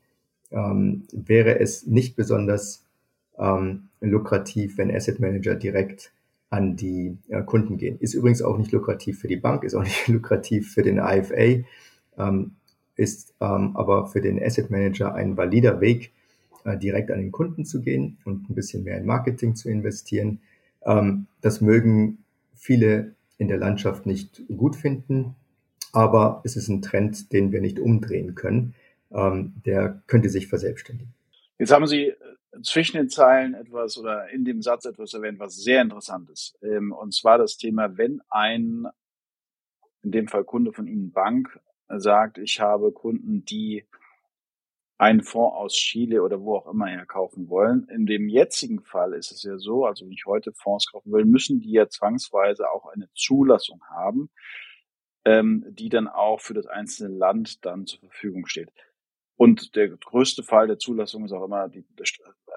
ähm, 0.51 1.03
wäre 1.12 1.59
es 1.59 1.85
nicht 1.85 2.15
besonders 2.15 2.83
lukrativ, 4.01 4.77
wenn 4.77 4.93
Asset 4.93 5.21
Manager 5.21 5.55
direkt 5.55 6.12
an 6.49 6.75
die 6.75 7.17
äh, 7.29 7.43
Kunden 7.43 7.77
gehen. 7.77 7.99
Ist 7.99 8.13
übrigens 8.13 8.41
auch 8.41 8.57
nicht 8.57 8.71
lukrativ 8.71 9.19
für 9.19 9.27
die 9.27 9.38
Bank, 9.38 9.63
ist 9.63 9.75
auch 9.75 9.83
nicht 9.83 10.07
lukrativ 10.07 10.73
für 10.73 10.81
den 10.81 10.97
IFA, 10.97 11.63
ähm, 12.17 12.51
ist 12.95 13.33
ähm, 13.39 13.75
aber 13.75 14.07
für 14.07 14.21
den 14.21 14.41
Asset 14.41 14.69
Manager 14.69 15.13
ein 15.13 15.38
valider 15.38 15.79
Weg, 15.79 16.12
äh, 16.65 16.77
direkt 16.77 17.12
an 17.12 17.19
den 17.19 17.31
Kunden 17.31 17.65
zu 17.65 17.81
gehen 17.81 18.17
und 18.25 18.49
ein 18.49 18.55
bisschen 18.55 18.83
mehr 18.83 18.97
in 18.97 19.05
Marketing 19.05 19.55
zu 19.55 19.69
investieren. 19.69 20.41
Ähm, 20.85 21.27
das 21.41 21.62
mögen 21.62 22.19
viele 22.55 23.15
in 23.38 23.47
der 23.47 23.57
Landschaft 23.57 24.05
nicht 24.05 24.43
gut 24.55 24.75
finden, 24.75 25.35
aber 25.93 26.41
es 26.43 26.55
ist 26.55 26.67
ein 26.67 26.81
Trend, 26.81 27.31
den 27.31 27.51
wir 27.51 27.62
nicht 27.62 27.79
umdrehen 27.79 28.35
können. 28.35 28.73
Ähm, 29.12 29.53
der 29.65 30.01
könnte 30.07 30.29
sich 30.29 30.47
verselbstständigen. 30.47 31.13
Jetzt 31.57 31.71
haben 31.71 31.88
Sie 31.88 32.13
zwischen 32.63 32.98
den 32.98 33.10
Zeilen 33.10 33.54
etwas 33.54 33.98
oder 33.98 34.30
in 34.30 34.45
dem 34.45 34.62
Satz 34.62 34.86
etwas 34.86 35.13
erwähnt, 35.13 35.39
was 35.39 35.56
sehr 35.56 35.82
interessant 35.82 36.30
ist. 36.30 36.58
Ähm, 36.62 36.91
und 36.91 37.13
zwar 37.13 37.38
das 37.38 37.58
Thema, 37.58 37.98
wenn 37.98 38.22
ein, 38.30 38.88
in 40.04 40.12
dem 40.12 40.28
Fall 40.28 40.43
Kunde 40.43 40.74
von 40.74 40.88
Ihnen 40.88 41.12
Bank, 41.12 41.60
sagt, 41.98 42.38
ich 42.38 42.60
habe 42.60 42.91
Kunden, 42.91 43.43
die 43.45 43.86
einen 45.00 45.24
Fonds 45.24 45.56
aus 45.56 45.74
Chile 45.74 46.22
oder 46.22 46.41
wo 46.41 46.58
auch 46.58 46.67
immer 46.67 46.88
her 46.88 47.06
kaufen 47.06 47.50
wollen. 47.50 47.88
In 47.88 48.06
dem 48.06 48.28
jetzigen 48.28 48.82
Fall 48.82 49.13
ist 49.13 49.32
es 49.32 49.43
ja 49.43 49.58
so, 49.58 49.86
also 49.86 50.06
wenn 50.06 50.12
ich 50.12 50.26
heute 50.26 50.52
Fonds 50.52 50.91
kaufen 50.91 51.12
will, 51.12 51.26
müssen 51.26 51.62
die 51.62 51.72
ja 51.72 51.88
zwangsweise 51.88 52.69
auch 52.69 52.86
eine 52.86 53.10
Zulassung 53.15 53.82
haben, 53.89 54.30
ähm, 55.24 55.65
die 55.69 55.88
dann 55.88 56.10
auch 56.10 56.41
für 56.41 56.54
das 56.54 56.67
einzelne 56.67 57.15
Land 57.15 57.65
dann 57.65 57.86
zur 57.86 58.00
Verfügung 58.02 58.45
steht. 58.45 58.72
Und 59.38 59.78
der 59.78 59.88
größte 59.88 60.43
Fall 60.43 60.67
der 60.67 60.80
Zulassung 60.80 61.24
ist 61.24 61.32
auch 61.32 61.45
immer 61.45 61.69
die, 61.69 61.86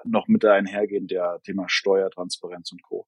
noch 0.05 0.27
mit 0.27 0.45
einhergehend 0.45 1.11
der 1.11 1.41
Thema 1.43 1.65
Steuertransparenz 1.67 2.71
und 2.71 2.83
Co. 2.83 3.07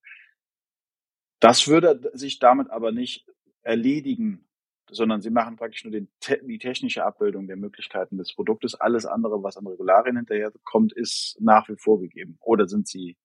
Das 1.40 1.68
würde 1.68 2.10
sich 2.14 2.38
damit 2.38 2.70
aber 2.70 2.92
nicht 2.92 3.26
erledigen, 3.62 4.46
sondern 4.90 5.20
sie 5.20 5.30
machen 5.30 5.56
praktisch 5.56 5.84
nur 5.84 5.92
den, 5.92 6.08
die 6.42 6.58
technische 6.58 7.04
Abbildung 7.04 7.46
der 7.46 7.56
Möglichkeiten 7.56 8.16
des 8.16 8.34
Produktes. 8.34 8.74
Alles 8.74 9.04
andere, 9.06 9.42
was 9.42 9.56
an 9.56 9.66
Regularien 9.66 10.16
hinterherkommt, 10.16 10.92
ist 10.92 11.36
nach 11.40 11.68
wie 11.68 11.76
vor 11.76 12.00
gegeben. 12.00 12.38
Oder 12.40 12.68
sind 12.68 12.86
sie 12.86 13.16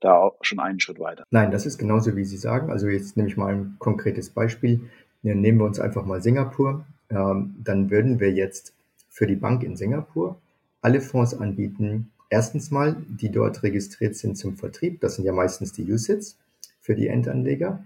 da 0.00 0.16
auch 0.16 0.38
schon 0.42 0.60
einen 0.60 0.80
Schritt 0.80 0.98
weiter? 0.98 1.24
Nein, 1.30 1.50
das 1.50 1.66
ist 1.66 1.78
genauso, 1.78 2.16
wie 2.16 2.24
Sie 2.24 2.38
sagen. 2.38 2.70
Also 2.70 2.88
jetzt 2.88 3.16
nehme 3.16 3.28
ich 3.28 3.36
mal 3.36 3.54
ein 3.54 3.76
konkretes 3.78 4.30
Beispiel. 4.30 4.88
Nehmen 5.22 5.58
wir 5.58 5.66
uns 5.66 5.80
einfach 5.80 6.06
mal 6.06 6.22
Singapur. 6.22 6.86
Ähm, 7.10 7.56
dann 7.58 7.90
würden 7.90 8.20
wir 8.20 8.32
jetzt 8.32 8.74
für 9.08 9.26
die 9.26 9.36
Bank 9.36 9.62
in 9.62 9.76
Singapur 9.76 10.40
alle 10.80 11.00
Fonds 11.00 11.34
anbieten. 11.34 12.10
Erstens 12.30 12.70
mal, 12.70 12.96
die 13.08 13.30
dort 13.30 13.62
registriert 13.64 14.16
sind 14.16 14.38
zum 14.38 14.56
Vertrieb. 14.56 15.00
Das 15.00 15.16
sind 15.16 15.24
ja 15.24 15.32
meistens 15.32 15.72
die 15.72 15.90
USITs 15.90 16.38
für 16.80 16.94
die 16.94 17.08
Endanleger. 17.08 17.84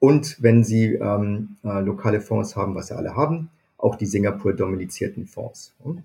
Und 0.00 0.36
wenn 0.42 0.64
Sie 0.64 0.94
ähm, 0.94 1.56
äh, 1.64 1.80
lokale 1.80 2.20
Fonds 2.20 2.56
haben, 2.56 2.74
was 2.74 2.88
Sie 2.88 2.96
alle 2.96 3.16
haben, 3.16 3.50
auch 3.78 3.94
die 3.94 4.06
Singapur-domizilierten 4.06 5.26
Fonds. 5.26 5.72
Und 5.78 6.02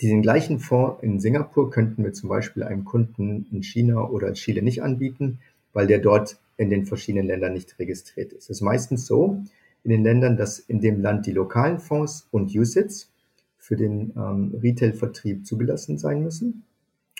diesen 0.00 0.22
gleichen 0.22 0.60
Fonds 0.60 1.02
in 1.02 1.18
Singapur 1.18 1.70
könnten 1.70 2.04
wir 2.04 2.12
zum 2.12 2.28
Beispiel 2.28 2.62
einem 2.62 2.84
Kunden 2.84 3.46
in 3.50 3.62
China 3.62 4.08
oder 4.08 4.32
Chile 4.34 4.62
nicht 4.62 4.82
anbieten, 4.82 5.40
weil 5.72 5.86
der 5.86 5.98
dort 5.98 6.38
in 6.56 6.70
den 6.70 6.86
verschiedenen 6.86 7.26
Ländern 7.26 7.54
nicht 7.54 7.78
registriert 7.78 8.32
ist. 8.32 8.44
Es 8.44 8.50
ist 8.58 8.60
meistens 8.60 9.06
so 9.06 9.42
in 9.84 9.90
den 9.90 10.04
Ländern, 10.04 10.36
dass 10.36 10.58
in 10.58 10.80
dem 10.80 11.00
Land 11.00 11.26
die 11.26 11.32
lokalen 11.32 11.80
Fonds 11.80 12.28
und 12.30 12.54
USITs 12.54 13.10
für 13.58 13.76
den 13.76 14.12
ähm, 14.16 14.54
Retail-Vertrieb 14.62 15.46
zugelassen 15.46 15.98
sein 15.98 16.22
müssen. 16.22 16.64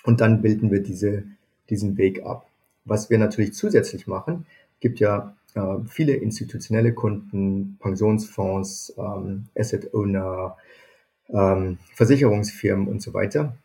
Und 0.06 0.20
dann 0.20 0.40
bilden 0.40 0.70
wir 0.70 0.82
diese, 0.82 1.24
diesen 1.68 1.98
Weg 1.98 2.24
ab. 2.24 2.48
Was 2.84 3.10
wir 3.10 3.18
natürlich 3.18 3.54
zusätzlich 3.54 4.06
machen, 4.06 4.46
gibt 4.78 5.00
ja 5.00 5.34
äh, 5.54 5.78
viele 5.88 6.14
institutionelle 6.14 6.94
Kunden, 6.94 7.76
Pensionsfonds, 7.80 8.94
ähm, 8.96 9.46
Asset 9.56 9.92
Owner, 9.92 10.56
ähm, 11.28 11.78
Versicherungsfirmen 11.94 12.86
und 12.86 13.02
so 13.02 13.14
weiter, 13.14 13.56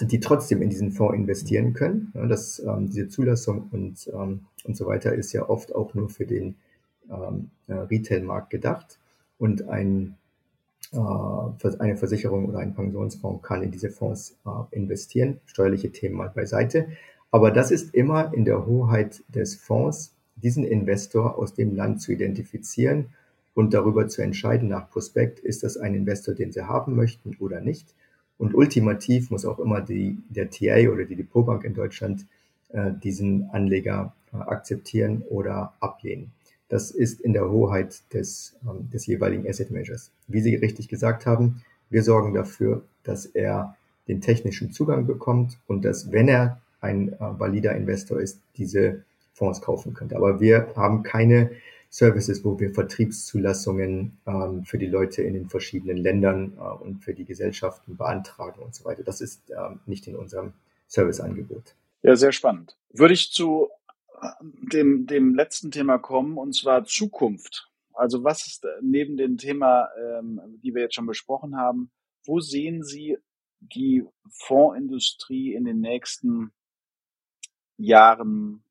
die 0.00 0.20
trotzdem 0.20 0.62
in 0.62 0.70
diesen 0.70 0.90
Fonds 0.90 1.14
investieren 1.14 1.74
können. 1.74 2.12
Ja, 2.14 2.26
das, 2.26 2.60
ähm, 2.60 2.88
diese 2.88 3.08
Zulassung 3.08 3.68
und, 3.70 4.10
ähm, 4.12 4.46
und 4.64 4.76
so 4.78 4.86
weiter 4.86 5.14
ist 5.14 5.34
ja 5.34 5.46
oft 5.50 5.74
auch 5.74 5.92
nur 5.92 6.08
für 6.08 6.24
den 6.24 6.54
ähm, 7.10 7.50
äh, 7.66 7.74
Retail-Markt 7.74 8.48
gedacht. 8.48 8.98
Und 9.38 9.68
ein 9.68 10.16
eine 10.98 11.96
Versicherung 11.96 12.48
oder 12.48 12.58
ein 12.58 12.74
Pensionsfonds 12.74 13.42
kann 13.42 13.62
in 13.62 13.70
diese 13.70 13.90
Fonds 13.90 14.36
äh, 14.46 14.76
investieren. 14.76 15.40
Steuerliche 15.46 15.90
Themen 15.90 16.16
mal 16.16 16.30
beiseite. 16.30 16.88
Aber 17.30 17.50
das 17.50 17.70
ist 17.70 17.94
immer 17.94 18.32
in 18.32 18.44
der 18.44 18.66
Hoheit 18.66 19.22
des 19.28 19.56
Fonds, 19.56 20.14
diesen 20.36 20.64
Investor 20.64 21.38
aus 21.38 21.54
dem 21.54 21.74
Land 21.74 22.00
zu 22.00 22.12
identifizieren 22.12 23.06
und 23.54 23.72
darüber 23.72 24.08
zu 24.08 24.22
entscheiden 24.22 24.68
nach 24.68 24.90
Prospekt, 24.90 25.38
ist 25.38 25.62
das 25.62 25.76
ein 25.76 25.94
Investor, 25.94 26.34
den 26.34 26.52
sie 26.52 26.66
haben 26.66 26.94
möchten 26.94 27.36
oder 27.38 27.60
nicht. 27.60 27.94
Und 28.36 28.54
ultimativ 28.54 29.30
muss 29.30 29.44
auch 29.44 29.58
immer 29.58 29.80
die, 29.80 30.18
der 30.28 30.50
TA 30.50 30.90
oder 30.90 31.04
die 31.04 31.16
Depotbank 31.16 31.64
in 31.64 31.74
Deutschland 31.74 32.26
äh, 32.70 32.92
diesen 32.92 33.48
Anleger 33.50 34.14
äh, 34.32 34.36
akzeptieren 34.36 35.22
oder 35.28 35.74
ablehnen. 35.80 36.32
Das 36.74 36.90
ist 36.90 37.20
in 37.20 37.32
der 37.32 37.48
Hoheit 37.48 38.02
des, 38.12 38.56
ähm, 38.68 38.90
des 38.90 39.06
jeweiligen 39.06 39.48
Asset 39.48 39.70
Managers. 39.70 40.10
Wie 40.26 40.40
Sie 40.40 40.56
richtig 40.56 40.88
gesagt 40.88 41.24
haben, 41.24 41.62
wir 41.88 42.02
sorgen 42.02 42.34
dafür, 42.34 42.82
dass 43.04 43.26
er 43.26 43.76
den 44.08 44.20
technischen 44.20 44.72
Zugang 44.72 45.06
bekommt 45.06 45.60
und 45.68 45.84
dass, 45.84 46.10
wenn 46.10 46.26
er 46.26 46.60
ein 46.80 47.12
äh, 47.12 47.16
valider 47.20 47.76
Investor 47.76 48.18
ist, 48.18 48.40
diese 48.56 49.04
Fonds 49.34 49.60
kaufen 49.60 49.94
könnte. 49.94 50.16
Aber 50.16 50.40
wir 50.40 50.72
haben 50.74 51.04
keine 51.04 51.52
Services, 51.90 52.44
wo 52.44 52.58
wir 52.58 52.74
Vertriebszulassungen 52.74 54.18
ähm, 54.26 54.64
für 54.64 54.78
die 54.78 54.88
Leute 54.88 55.22
in 55.22 55.34
den 55.34 55.48
verschiedenen 55.48 55.98
Ländern 55.98 56.54
äh, 56.58 56.82
und 56.82 57.04
für 57.04 57.14
die 57.14 57.24
Gesellschaften 57.24 57.96
beantragen 57.96 58.60
und 58.60 58.74
so 58.74 58.84
weiter. 58.84 59.04
Das 59.04 59.20
ist 59.20 59.42
ähm, 59.50 59.78
nicht 59.86 60.08
in 60.08 60.16
unserem 60.16 60.54
Serviceangebot. 60.88 61.76
Ja, 62.02 62.16
sehr 62.16 62.32
spannend. 62.32 62.76
Würde 62.92 63.14
ich 63.14 63.30
zu 63.30 63.68
äh, 63.68 63.83
dem, 64.72 65.06
dem 65.06 65.34
letzten 65.34 65.70
Thema 65.70 65.98
kommen, 65.98 66.38
und 66.38 66.54
zwar 66.54 66.84
Zukunft. 66.84 67.70
Also 67.92 68.24
was 68.24 68.46
ist 68.46 68.66
neben 68.82 69.16
dem 69.16 69.36
Thema, 69.36 69.88
ähm, 69.96 70.40
die 70.62 70.74
wir 70.74 70.82
jetzt 70.82 70.94
schon 70.94 71.06
besprochen 71.06 71.56
haben, 71.56 71.90
wo 72.26 72.40
sehen 72.40 72.82
Sie 72.82 73.18
die 73.60 74.04
Fondsindustrie 74.30 75.54
in 75.54 75.64
den 75.64 75.80
nächsten 75.80 76.52
Jahren 77.76 78.64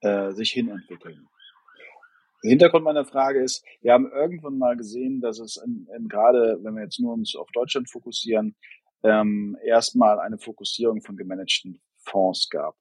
äh, 0.00 0.32
sich 0.32 0.50
hinentwickeln? 0.50 1.28
Der 2.42 2.50
Hintergrund 2.50 2.84
meiner 2.84 3.04
Frage 3.04 3.42
ist, 3.42 3.64
wir 3.80 3.92
haben 3.92 4.10
irgendwann 4.10 4.58
mal 4.58 4.76
gesehen, 4.76 5.20
dass 5.20 5.38
es 5.38 5.56
in, 5.56 5.88
in 5.96 6.08
gerade, 6.08 6.58
wenn 6.62 6.74
wir 6.74 6.82
jetzt 6.82 7.00
nur 7.00 7.14
uns 7.14 7.34
auf 7.34 7.50
Deutschland 7.52 7.90
fokussieren, 7.90 8.56
ähm, 9.02 9.56
erstmal 9.64 10.18
eine 10.20 10.38
Fokussierung 10.38 11.02
von 11.02 11.16
gemanagten 11.16 11.80
Fonds 11.98 12.48
gab. 12.48 12.76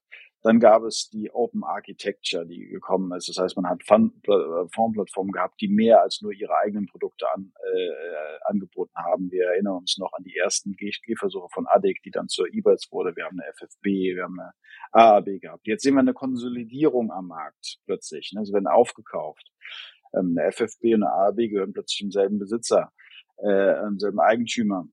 Dann 0.46 0.60
gab 0.60 0.84
es 0.84 1.10
die 1.10 1.32
Open 1.34 1.64
Architecture, 1.64 2.46
die 2.46 2.68
gekommen 2.68 3.12
ist. 3.18 3.28
Das 3.28 3.40
heißt, 3.40 3.56
man 3.56 3.68
hat 3.68 3.82
äh, 3.82 4.68
Fondsplattformen 4.76 5.32
gehabt, 5.32 5.60
die 5.60 5.68
mehr 5.68 6.04
als 6.04 6.22
nur 6.22 6.34
ihre 6.34 6.56
eigenen 6.56 6.86
Produkte 6.86 7.26
an, 7.34 7.52
äh, 7.74 8.38
angeboten 8.44 8.94
haben. 8.96 9.32
Wir 9.32 9.46
erinnern 9.46 9.78
uns 9.78 9.98
noch 9.98 10.14
an 10.14 10.24
die 10.24 10.38
ersten 10.38 10.76
Gehversuche 10.76 11.48
von 11.52 11.66
ADIC, 11.66 12.04
die 12.04 12.12
dann 12.12 12.28
zur 12.28 12.46
eBirds 12.54 12.92
wurde. 12.92 13.16
Wir 13.16 13.26
haben 13.26 13.40
eine 13.40 13.52
FFB, 13.54 13.86
wir 13.86 14.24
haben 14.26 14.40
eine 14.40 14.52
AAB 14.92 15.42
gehabt. 15.42 15.66
Jetzt 15.66 15.82
sehen 15.82 15.96
wir 15.96 16.02
eine 16.02 16.14
Konsolidierung 16.14 17.12
am 17.12 17.26
Markt 17.26 17.80
plötzlich. 17.88 18.32
Ne? 18.36 18.46
Sie 18.46 18.54
werden 18.54 18.68
aufgekauft. 18.68 19.52
Ähm, 20.14 20.36
eine 20.38 20.52
FFB 20.52 20.94
und 20.94 21.06
eine 21.06 21.12
AAB 21.12 21.38
gehören 21.38 21.74
plötzlich 21.74 22.02
im 22.04 22.12
selben 22.12 22.38
Besitzer, 22.38 22.92
äh, 23.44 23.84
im 23.88 23.98
selben 23.98 24.20
Eigentümer. 24.20 24.88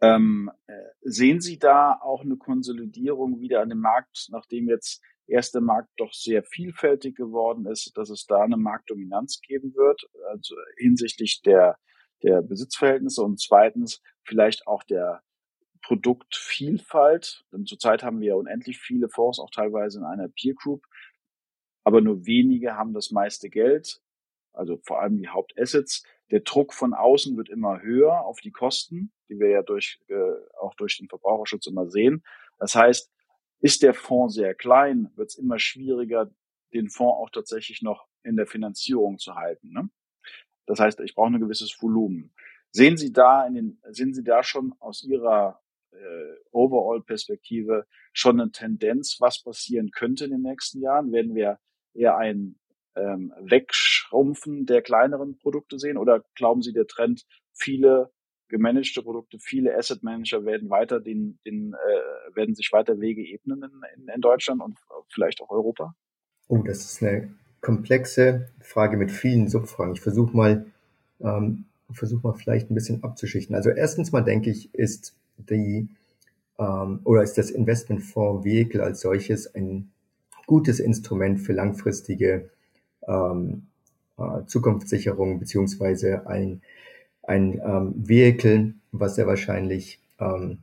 Ähm, 0.00 0.50
äh, 0.66 0.74
sehen 1.02 1.40
Sie 1.40 1.58
da 1.58 1.98
auch 2.00 2.22
eine 2.22 2.36
Konsolidierung 2.36 3.40
wieder 3.40 3.62
an 3.62 3.70
dem 3.70 3.80
Markt, 3.80 4.28
nachdem 4.30 4.68
jetzt 4.68 5.02
erst 5.26 5.54
Markt 5.60 5.90
doch 5.96 6.12
sehr 6.12 6.44
vielfältig 6.44 7.16
geworden 7.16 7.66
ist, 7.66 7.96
dass 7.96 8.10
es 8.10 8.26
da 8.26 8.42
eine 8.42 8.56
Marktdominanz 8.56 9.40
geben 9.40 9.74
wird, 9.74 10.02
also 10.30 10.54
hinsichtlich 10.76 11.42
der, 11.42 11.78
der 12.22 12.42
Besitzverhältnisse 12.42 13.22
und 13.22 13.40
zweitens 13.40 14.02
vielleicht 14.24 14.66
auch 14.66 14.82
der 14.84 15.22
Produktvielfalt. 15.82 17.44
Denn 17.52 17.64
zurzeit 17.66 18.02
haben 18.02 18.20
wir 18.20 18.28
ja 18.28 18.34
unendlich 18.34 18.78
viele 18.78 19.08
Fonds, 19.08 19.38
auch 19.38 19.50
teilweise 19.50 19.98
in 19.98 20.04
einer 20.04 20.28
Peer 20.28 20.54
Group, 20.54 20.84
aber 21.84 22.00
nur 22.00 22.26
wenige 22.26 22.74
haben 22.74 22.92
das 22.94 23.10
meiste 23.10 23.48
Geld, 23.48 24.00
also 24.56 24.78
vor 24.82 25.00
allem 25.00 25.18
die 25.18 25.28
Hauptassets. 25.28 26.04
Der 26.30 26.40
Druck 26.40 26.72
von 26.72 26.94
außen 26.94 27.36
wird 27.36 27.48
immer 27.48 27.82
höher 27.82 28.24
auf 28.24 28.40
die 28.40 28.50
Kosten, 28.50 29.12
die 29.28 29.38
wir 29.38 29.48
ja 29.48 29.62
durch, 29.62 30.00
äh, 30.08 30.14
auch 30.60 30.74
durch 30.74 30.98
den 30.98 31.08
Verbraucherschutz 31.08 31.66
immer 31.66 31.88
sehen. 31.88 32.24
Das 32.58 32.74
heißt, 32.74 33.12
ist 33.60 33.82
der 33.82 33.94
Fonds 33.94 34.34
sehr 34.34 34.54
klein, 34.54 35.10
wird 35.14 35.30
es 35.30 35.38
immer 35.38 35.58
schwieriger, 35.58 36.30
den 36.72 36.88
Fonds 36.88 37.16
auch 37.18 37.30
tatsächlich 37.30 37.82
noch 37.82 38.06
in 38.22 38.36
der 38.36 38.46
Finanzierung 38.46 39.18
zu 39.18 39.34
halten. 39.34 39.72
Ne? 39.72 39.88
Das 40.66 40.80
heißt, 40.80 41.00
ich 41.00 41.14
brauche 41.14 41.28
ein 41.28 41.40
gewisses 41.40 41.80
Volumen. 41.80 42.34
Sehen 42.70 42.96
Sie 42.96 43.12
da 43.12 43.46
in 43.46 43.54
den, 43.54 43.80
sehen 43.90 44.12
Sie 44.12 44.24
da 44.24 44.42
schon 44.42 44.74
aus 44.80 45.04
Ihrer 45.04 45.62
äh, 45.92 45.96
Overall-Perspektive 46.50 47.86
schon 48.12 48.40
eine 48.40 48.50
Tendenz, 48.50 49.16
was 49.20 49.42
passieren 49.42 49.90
könnte 49.90 50.24
in 50.24 50.32
den 50.32 50.42
nächsten 50.42 50.82
Jahren? 50.82 51.12
Werden 51.12 51.34
wir 51.34 51.58
eher 51.94 52.16
ein 52.16 52.58
ähm, 52.96 53.32
Wegschrumpfen 54.06 54.66
der 54.66 54.82
kleineren 54.82 55.36
Produkte 55.38 55.78
sehen? 55.78 55.96
Oder 55.98 56.24
glauben 56.34 56.62
Sie, 56.62 56.72
der 56.72 56.86
Trend, 56.86 57.26
viele 57.52 58.10
gemanagte 58.48 59.02
Produkte, 59.02 59.38
viele 59.40 59.76
Asset 59.76 60.02
Manager 60.02 60.44
werden 60.44 60.70
weiter 60.70 61.00
den, 61.00 61.38
den 61.44 61.74
äh, 61.74 62.36
werden 62.36 62.54
sich 62.54 62.70
weiter 62.72 63.00
Wege 63.00 63.22
ebnen 63.22 63.62
in, 63.62 64.02
in, 64.02 64.08
in 64.08 64.20
Deutschland 64.20 64.62
und 64.62 64.78
vielleicht 65.08 65.40
auch 65.40 65.50
Europa? 65.50 65.94
Oh, 66.48 66.62
das 66.64 66.84
ist 66.84 67.02
eine 67.02 67.34
komplexe 67.60 68.48
Frage 68.60 68.96
mit 68.96 69.10
vielen 69.10 69.48
Subfragen. 69.48 69.94
Ich 69.94 70.00
versuche 70.00 70.36
mal, 70.36 70.66
ähm, 71.20 71.64
versuche 71.90 72.24
mal 72.24 72.34
vielleicht 72.34 72.70
ein 72.70 72.74
bisschen 72.74 73.02
abzuschichten. 73.02 73.56
Also 73.56 73.70
erstens 73.70 74.12
mal 74.12 74.22
denke 74.22 74.50
ich, 74.50 74.72
ist 74.72 75.16
die 75.38 75.88
ähm, 76.58 77.00
oder 77.02 77.24
ist 77.24 77.36
das 77.38 77.50
Investmentfonds 77.50 78.44
Vehicle 78.44 78.80
als 78.80 79.00
solches 79.00 79.52
ein 79.52 79.90
gutes 80.46 80.78
Instrument 80.78 81.40
für 81.40 81.52
langfristige 81.52 82.48
ähm, 83.08 83.66
äh, 84.18 84.44
Zukunftssicherung 84.46 85.38
beziehungsweise 85.38 86.26
ein, 86.26 86.62
ein 87.22 87.60
ähm, 87.64 87.94
Vehicle, 87.96 88.74
was 88.92 89.16
sehr 89.16 89.26
wahrscheinlich 89.26 90.00
ähm, 90.18 90.58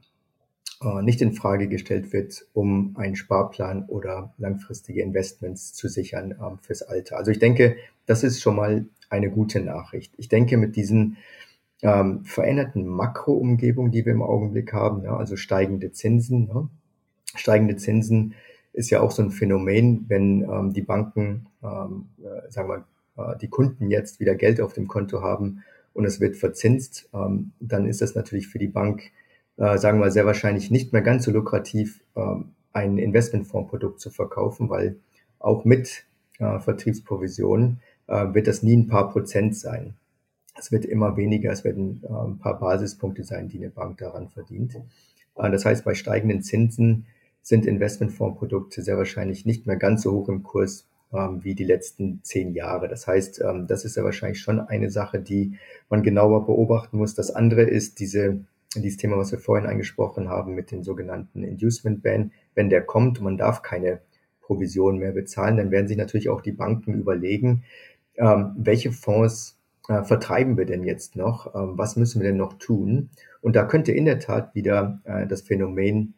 äh, 0.81 1.01
nicht 1.01 1.21
in 1.21 1.33
Frage 1.33 1.67
gestellt 1.67 2.13
wird, 2.13 2.45
um 2.53 2.95
einen 2.97 3.15
Sparplan 3.15 3.85
oder 3.87 4.33
langfristige 4.37 5.01
Investments 5.01 5.73
zu 5.73 5.87
sichern 5.87 6.35
ähm, 6.41 6.59
fürs 6.61 6.81
Alter. 6.81 7.17
Also 7.17 7.31
ich 7.31 7.39
denke, 7.39 7.77
das 8.05 8.23
ist 8.23 8.41
schon 8.41 8.55
mal 8.55 8.85
eine 9.09 9.29
gute 9.29 9.61
Nachricht. 9.61 10.13
Ich 10.17 10.27
denke, 10.27 10.57
mit 10.57 10.75
diesen 10.75 11.17
ähm, 11.81 12.23
veränderten 12.25 12.87
Makroumgebung, 12.87 13.91
die 13.91 14.05
wir 14.05 14.13
im 14.13 14.23
Augenblick 14.23 14.73
haben, 14.73 15.03
ja, 15.03 15.15
also 15.15 15.35
steigende 15.35 15.91
Zinsen. 15.91 16.47
Ne? 16.47 16.69
Steigende 17.35 17.75
Zinsen 17.75 18.33
ist 18.73 18.89
ja 18.89 19.01
auch 19.01 19.11
so 19.11 19.21
ein 19.21 19.31
Phänomen, 19.31 20.05
wenn 20.07 20.41
ähm, 20.41 20.73
die 20.73 20.81
Banken, 20.81 21.47
ähm, 21.61 22.09
äh, 22.23 22.51
sagen 22.51 22.69
wir, 22.69 22.85
die 23.41 23.47
Kunden 23.47 23.91
jetzt 23.91 24.19
wieder 24.19 24.33
Geld 24.35 24.59
auf 24.59 24.73
dem 24.73 24.87
Konto 24.87 25.21
haben 25.21 25.63
und 25.93 26.05
es 26.05 26.19
wird 26.19 26.35
verzinst, 26.35 27.09
ähm, 27.13 27.53
dann 27.59 27.85
ist 27.85 28.01
das 28.01 28.15
natürlich 28.15 28.47
für 28.47 28.59
die 28.59 28.67
Bank, 28.67 29.11
äh, 29.57 29.77
sagen 29.77 29.99
wir 29.99 30.11
sehr 30.11 30.25
wahrscheinlich 30.25 30.71
nicht 30.71 30.91
mehr 30.91 31.01
ganz 31.01 31.25
so 31.25 31.31
lukrativ, 31.31 32.01
ähm, 32.15 32.51
ein 32.73 32.97
Investmentfondsprodukt 32.97 33.99
zu 33.99 34.09
verkaufen, 34.09 34.69
weil 34.69 34.97
auch 35.39 35.63
mit 35.63 36.05
äh, 36.39 36.59
Vertriebsprovisionen 36.59 37.79
äh, 38.07 38.33
wird 38.33 38.47
das 38.47 38.63
nie 38.63 38.75
ein 38.75 38.87
paar 38.87 39.11
Prozent 39.11 39.55
sein. 39.55 39.93
Es 40.57 40.71
wird 40.71 40.85
immer 40.85 41.17
weniger, 41.17 41.51
es 41.51 41.63
werden 41.63 42.01
äh, 42.03 42.07
ein 42.07 42.39
paar 42.39 42.59
Basispunkte 42.59 43.23
sein, 43.23 43.47
die 43.47 43.59
eine 43.59 43.69
Bank 43.69 43.99
daran 43.99 44.29
verdient. 44.29 44.75
Äh, 45.35 45.51
das 45.51 45.65
heißt, 45.65 45.85
bei 45.85 45.93
steigenden 45.93 46.41
Zinsen 46.41 47.05
sind 47.43 47.67
Investmentfondsprodukte 47.67 48.81
sehr 48.81 48.97
wahrscheinlich 48.97 49.45
nicht 49.45 49.67
mehr 49.67 49.75
ganz 49.75 50.01
so 50.01 50.13
hoch 50.13 50.29
im 50.29 50.41
Kurs 50.41 50.87
ähm, 51.13 51.43
wie 51.43 51.55
die 51.55 51.63
letzten 51.63 52.23
zehn 52.23 52.53
Jahre. 52.53 52.87
Das 52.87 53.07
heißt, 53.07 53.41
ähm, 53.41 53.67
das 53.67 53.85
ist 53.85 53.95
ja 53.95 54.03
wahrscheinlich 54.03 54.39
schon 54.39 54.59
eine 54.59 54.89
Sache, 54.89 55.19
die 55.19 55.57
man 55.89 56.03
genauer 56.03 56.45
beobachten 56.45 56.97
muss. 56.97 57.15
Das 57.15 57.31
andere 57.31 57.63
ist 57.63 57.99
diese, 57.99 58.39
dieses 58.75 58.97
Thema, 58.97 59.17
was 59.17 59.31
wir 59.31 59.39
vorhin 59.39 59.67
angesprochen 59.67 60.29
haben 60.29 60.55
mit 60.55 60.71
dem 60.71 60.83
sogenannten 60.83 61.43
Inducement 61.43 62.01
Ban. 62.01 62.31
Wenn 62.55 62.69
der 62.69 62.81
kommt 62.81 63.19
und 63.19 63.25
man 63.25 63.37
darf 63.37 63.61
keine 63.61 64.01
Provision 64.41 64.97
mehr 64.97 65.11
bezahlen, 65.11 65.57
dann 65.57 65.71
werden 65.71 65.87
sich 65.87 65.97
natürlich 65.97 66.29
auch 66.29 66.41
die 66.41 66.51
Banken 66.51 66.93
überlegen, 66.93 67.63
ähm, 68.15 68.53
welche 68.57 68.91
Fonds 68.91 69.57
äh, 69.87 70.03
vertreiben 70.03 70.57
wir 70.57 70.65
denn 70.65 70.83
jetzt 70.83 71.15
noch? 71.15 71.55
Ähm, 71.55 71.77
was 71.77 71.95
müssen 71.95 72.21
wir 72.21 72.27
denn 72.27 72.37
noch 72.37 72.53
tun? 72.53 73.09
Und 73.41 73.55
da 73.55 73.65
könnte 73.65 73.91
in 73.91 74.05
der 74.05 74.19
Tat 74.19 74.55
wieder 74.55 75.01
äh, 75.03 75.27
das 75.27 75.41
Phänomen 75.41 76.13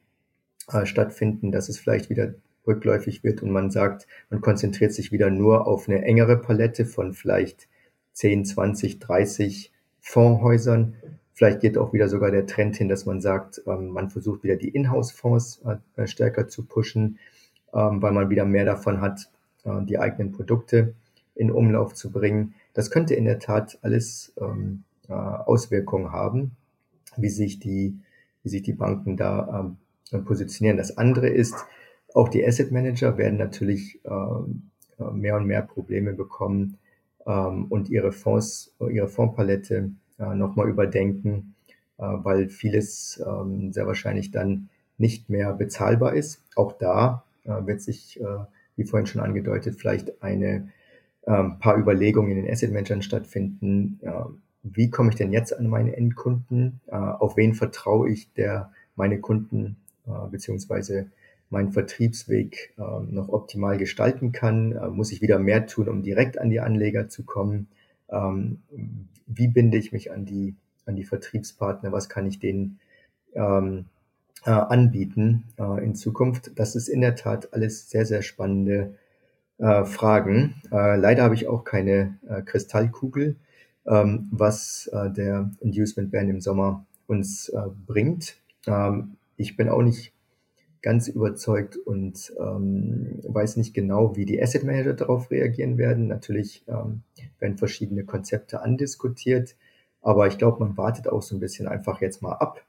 äh, 0.72 0.86
stattfinden, 0.86 1.52
dass 1.52 1.70
es 1.70 1.80
vielleicht 1.80 2.10
wieder 2.10 2.36
rückläufig 2.68 3.24
wird 3.24 3.42
und 3.42 3.52
man 3.52 3.72
sagt, 3.72 4.08
man 4.30 4.42
konzentriert 4.42 4.94
sich 4.94 5.12
wieder 5.12 5.30
nur 5.30 5.68
auf 5.68 5.88
eine 5.88 6.04
engere 6.04 6.38
Palette 6.38 6.86
von 6.86 7.14
vielleicht 7.14 7.68
10, 8.14 8.46
20, 8.46 9.00
30 9.00 9.72
Fondshäusern. 10.00 10.96
Vielleicht 11.34 11.60
geht 11.60 11.78
auch 11.78 11.94
wieder 11.94 12.08
sogar 12.08 12.32
der 12.32 12.46
Trend 12.46 12.78
hin, 12.78 12.88
dass 12.88 13.06
man 13.06 13.20
sagt, 13.22 13.62
ähm, 13.68 13.90
man 13.90 14.10
versucht 14.10 14.44
wieder 14.44 14.56
die 14.56 14.70
Inhouse-Fonds 14.70 15.64
äh, 15.96 16.08
stärker 16.08 16.48
zu 16.48 16.64
pushen, 16.64 17.20
ähm, 17.74 18.02
weil 18.02 18.14
man 18.14 18.30
wieder 18.30 18.46
mehr 18.46 18.66
davon 18.66 19.02
hat, 19.02 19.30
äh, 19.66 19.84
die 19.84 20.00
eigenen 20.00 20.32
Produkte 20.32 20.94
in 21.36 21.52
Umlauf 21.52 21.94
zu 21.94 22.12
bringen. 22.12 22.56
Das 22.74 22.90
könnte 22.90 23.16
in 23.16 23.26
der 23.26 23.40
Tat 23.40 23.78
alles 23.82 24.34
ähm, 24.40 24.84
Auswirkungen 25.08 26.12
haben, 26.12 26.52
wie 27.16 27.30
sich 27.30 27.60
die, 27.60 28.00
wie 28.42 28.50
sich 28.50 28.64
die 28.64 28.74
Banken 28.74 29.18
da 29.18 29.76
positionieren. 30.26 30.78
Das 30.78 30.98
andere 30.98 31.30
ist, 31.30 31.54
auch 32.16 32.30
die 32.30 32.46
Asset 32.46 32.72
Manager 32.72 33.18
werden 33.18 33.38
natürlich 33.38 34.00
ähm, 34.06 34.72
äh, 34.98 35.12
mehr 35.12 35.36
und 35.36 35.46
mehr 35.46 35.62
Probleme 35.62 36.14
bekommen 36.14 36.78
ähm, 37.28 37.66
und 37.66 37.90
ihre 37.90 38.14
Fonds, 38.14 38.74
ihre 38.80 39.10
Fondspalette 39.10 39.92
äh, 40.18 40.36
nochmal 40.36 40.70
überdenken, 40.70 41.56
äh, 41.98 42.04
weil 42.04 42.48
vieles 42.48 43.22
ähm, 43.26 43.74
sehr 43.74 43.86
wahrscheinlich 43.86 44.32
dann 44.32 44.70
nicht 44.98 45.30
mehr 45.30 45.52
bezahlbar 45.52 46.14
ist. 46.14 46.42
Auch 46.56 46.72
da 46.72 47.26
äh, 47.44 47.66
wird 47.66 47.82
sich, 47.82 48.20
äh, 48.22 48.46
wie 48.78 48.86
vorhin 48.86 49.08
schon 49.08 49.22
angedeutet, 49.22 49.76
vielleicht 49.78 50.24
eine 50.24 50.70
ein 51.28 51.58
paar 51.58 51.76
Überlegungen 51.76 52.30
in 52.30 52.44
den 52.44 52.52
Asset 52.52 52.72
Managern 52.72 53.02
stattfinden. 53.02 54.00
Wie 54.62 54.92
komme 54.92 55.10
ich 55.10 55.16
denn 55.16 55.34
jetzt 55.34 55.58
an 55.58 55.66
meine 55.66 55.98
Endkunden? 55.98 56.82
Auf 56.86 57.36
wen 57.36 57.56
vertraue 57.56 58.12
ich, 58.12 58.32
der 58.34 58.72
meine 58.96 59.20
Kunden 59.20 59.78
beziehungsweise 60.30 61.10
meinen 61.56 61.72
Vertriebsweg 61.72 62.74
noch 62.78 63.30
optimal 63.30 63.78
gestalten 63.78 64.32
kann? 64.32 64.78
Muss 64.96 65.12
ich 65.12 65.22
wieder 65.22 65.40
mehr 65.40 65.66
tun, 65.66 65.90
um 65.90 66.04
direkt 66.04 66.38
an 66.38 66.50
die 66.50 66.60
Anleger 66.60 67.10
zu 67.10 67.24
kommen? 67.24 67.68
Wie 69.28 69.48
binde 69.48 69.78
ich 69.78 69.92
mich 69.92 70.12
an 70.12 70.26
die, 70.26 70.56
an 70.86 70.96
die 70.96 71.06
Vertriebspartner? 71.06 71.92
Was 71.92 72.10
kann 72.10 72.28
ich 72.28 72.40
denen 72.40 72.80
ähm, 73.34 73.86
äh, 74.46 74.52
anbieten 74.52 75.46
äh, 75.58 75.84
in 75.84 75.96
Zukunft. 75.96 76.52
Das 76.56 76.76
ist 76.76 76.88
in 76.88 77.02
der 77.02 77.16
Tat 77.16 77.54
alles 77.54 77.90
sehr, 77.90 78.06
sehr 78.06 78.22
spannende 78.22 78.96
äh, 79.58 79.86
Fragen. 79.86 80.62
Leider 80.70 81.24
habe 81.24 81.34
ich 81.34 81.48
auch 81.48 81.64
keine 81.64 82.20
Kristallkugel, 82.46 83.38
ähm, 83.88 84.28
was 84.32 84.90
der 84.92 85.50
Inducement 85.62 86.12
Ban 86.12 86.30
im 86.30 86.42
Sommer 86.42 86.86
uns 87.08 87.52
bringt. 87.88 88.36
Ähm, 88.68 89.16
ich 89.38 89.58
bin 89.58 89.70
auch 89.70 89.82
nicht 89.82 90.14
ganz 90.86 91.08
überzeugt 91.08 91.78
und 91.78 92.32
ähm, 92.40 93.20
weiß 93.24 93.58
nicht 93.58 93.74
genau, 93.74 94.16
wie 94.16 94.26
die 94.26 94.40
Asset 94.40 94.64
Manager 94.64 94.94
darauf 94.94 95.32
reagieren 95.32 95.80
werden. 95.80 96.06
Natürlich 96.06 96.64
ähm, 96.68 97.02
werden 97.40 97.58
verschiedene 97.58 98.04
Konzepte 98.04 98.62
andiskutiert, 98.62 99.56
aber 100.04 100.28
ich 100.28 100.38
glaube, 100.38 100.64
man 100.64 100.78
wartet 100.78 101.08
auch 101.08 101.24
so 101.24 101.36
ein 101.36 101.40
bisschen 101.40 101.68
einfach 101.68 102.02
jetzt 102.02 102.22
mal 102.22 102.34
ab, 102.34 102.64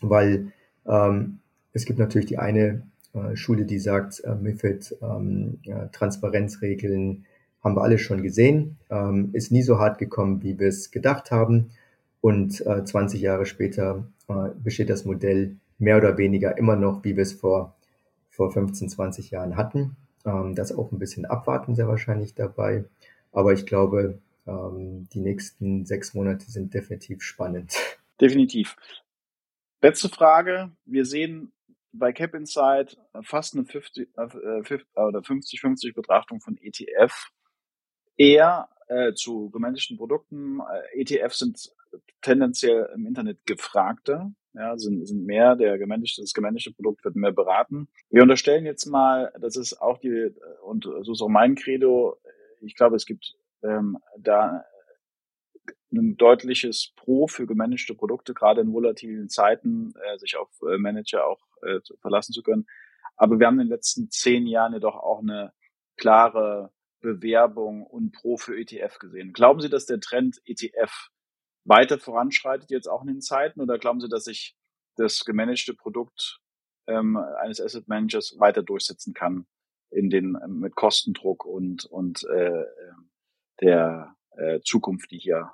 weil 0.00 0.52
ähm, 0.86 1.40
es 1.72 1.84
gibt 1.84 1.98
natürlich 1.98 2.28
die 2.28 2.38
eine 2.38 2.86
äh, 3.12 3.34
Schule, 3.34 3.64
die 3.64 3.80
sagt, 3.80 4.22
äh, 4.22 4.36
MIFID, 4.36 4.96
ähm, 5.02 5.58
ja, 5.64 5.86
Transparenzregeln 5.86 7.24
haben 7.64 7.74
wir 7.74 7.82
alle 7.82 7.98
schon 7.98 8.22
gesehen, 8.22 8.76
ähm, 8.88 9.30
ist 9.32 9.50
nie 9.50 9.64
so 9.64 9.80
hart 9.80 9.98
gekommen, 9.98 10.44
wie 10.44 10.60
wir 10.60 10.68
es 10.68 10.92
gedacht 10.92 11.32
haben. 11.32 11.70
Und 12.20 12.64
äh, 12.64 12.84
20 12.84 13.20
Jahre 13.20 13.46
später 13.46 14.06
äh, 14.28 14.50
besteht 14.62 14.90
das 14.90 15.04
Modell 15.04 15.56
mehr 15.78 15.96
oder 15.96 16.18
weniger 16.18 16.58
immer 16.58 16.76
noch, 16.76 17.04
wie 17.04 17.16
wir 17.16 17.22
es 17.22 17.32
vor, 17.32 17.76
vor 18.30 18.52
15, 18.52 18.88
20 18.88 19.30
Jahren 19.30 19.56
hatten. 19.56 19.96
Ähm, 20.24 20.54
das 20.54 20.76
auch 20.76 20.92
ein 20.92 20.98
bisschen 20.98 21.24
abwarten 21.24 21.74
sehr 21.74 21.88
wahrscheinlich 21.88 22.34
dabei. 22.34 22.84
Aber 23.32 23.52
ich 23.52 23.66
glaube, 23.66 24.18
ähm, 24.46 25.08
die 25.12 25.20
nächsten 25.20 25.86
sechs 25.86 26.14
Monate 26.14 26.50
sind 26.50 26.74
definitiv 26.74 27.22
spannend. 27.22 27.74
Definitiv. 28.20 28.74
Letzte 29.80 30.08
Frage. 30.08 30.72
Wir 30.84 31.04
sehen 31.04 31.52
bei 31.92 32.12
Cap 32.12 32.34
Insight 32.34 32.98
fast 33.22 33.54
eine 33.54 33.64
50, 33.64 34.08
äh, 34.16 34.22
äh 34.22 34.80
oder 34.96 35.20
50-50 35.20 35.94
Betrachtung 35.94 36.40
von 36.40 36.58
ETF. 36.60 37.30
Eher 38.16 38.68
äh, 38.88 39.12
zu 39.12 39.50
gemanagten 39.50 39.96
Produkten. 39.96 40.58
Äh, 40.60 41.00
ETFs 41.02 41.38
sind 41.38 41.72
tendenziell 42.20 42.90
im 42.94 43.06
Internet 43.06 43.46
gefragter, 43.46 44.32
ja, 44.58 44.76
sind, 44.76 45.06
sind 45.06 45.24
mehr, 45.24 45.54
der 45.54 45.78
gemanagte, 45.78 46.20
das 46.20 46.32
gemanagte 46.32 46.72
Produkt 46.72 47.04
wird 47.04 47.14
mehr 47.14 47.32
beraten. 47.32 47.88
Wir 48.10 48.22
unterstellen 48.22 48.66
jetzt 48.66 48.86
mal, 48.86 49.32
das 49.40 49.56
ist 49.56 49.80
auch 49.80 49.98
die, 49.98 50.34
und 50.62 50.84
so 51.02 51.12
ist 51.12 51.22
auch 51.22 51.28
mein 51.28 51.54
Credo, 51.54 52.18
ich 52.60 52.74
glaube, 52.74 52.96
es 52.96 53.06
gibt 53.06 53.36
ähm, 53.62 53.98
da 54.18 54.64
ein 55.92 56.16
deutliches 56.16 56.92
Pro 56.96 57.28
für 57.28 57.46
gemanagte 57.46 57.94
Produkte, 57.94 58.34
gerade 58.34 58.60
in 58.60 58.72
volatilen 58.72 59.28
Zeiten, 59.28 59.94
äh, 60.04 60.18
sich 60.18 60.36
auf 60.36 60.50
äh, 60.62 60.76
Manager 60.76 61.26
auch 61.26 61.40
äh, 61.62 61.78
verlassen 62.00 62.32
zu 62.32 62.42
können. 62.42 62.66
Aber 63.16 63.38
wir 63.38 63.46
haben 63.46 63.60
in 63.60 63.66
den 63.66 63.74
letzten 63.74 64.10
zehn 64.10 64.46
Jahren 64.46 64.74
jedoch 64.74 64.96
auch 64.96 65.20
eine 65.20 65.52
klare 65.96 66.72
Bewerbung 67.00 67.86
und 67.86 68.12
Pro 68.12 68.36
für 68.36 68.58
ETF 68.58 68.98
gesehen. 68.98 69.32
Glauben 69.32 69.60
Sie, 69.60 69.68
dass 69.68 69.86
der 69.86 70.00
Trend 70.00 70.40
ETF 70.44 71.10
weiter 71.68 71.98
voranschreitet, 71.98 72.70
jetzt 72.70 72.88
auch 72.88 73.02
in 73.02 73.08
den 73.08 73.20
Zeiten, 73.20 73.60
oder 73.60 73.78
glauben 73.78 74.00
Sie, 74.00 74.08
dass 74.08 74.24
sich 74.24 74.56
das 74.96 75.24
gemanagte 75.24 75.74
Produkt 75.74 76.40
ähm, 76.86 77.16
eines 77.16 77.60
Asset 77.60 77.88
Managers 77.88 78.36
weiter 78.38 78.62
durchsetzen 78.62 79.14
kann 79.14 79.46
in 79.90 80.10
den 80.10 80.36
mit 80.48 80.74
Kostendruck 80.74 81.44
und 81.44 81.84
und 81.86 82.24
äh, 82.24 82.62
ähm, 82.62 83.10
der 83.60 84.14
äh, 84.36 84.60
Zukunft, 84.60 85.10
die 85.10 85.18
hier 85.18 85.52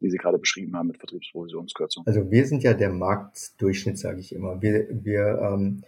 die 0.00 0.10
Sie 0.10 0.18
gerade 0.18 0.38
beschrieben 0.38 0.76
haben 0.76 0.88
mit 0.88 0.98
Vertriebsprovisionskürzung? 0.98 2.06
Also 2.06 2.30
wir 2.30 2.46
sind 2.46 2.62
ja 2.62 2.74
der 2.74 2.90
Marktdurchschnitt, 2.90 3.98
sage 3.98 4.20
ich 4.20 4.34
immer. 4.34 4.60
Wir, 4.60 4.86
wir, 4.90 5.38
ähm, 5.40 5.82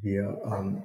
wir 0.00 0.40
ähm, 0.44 0.82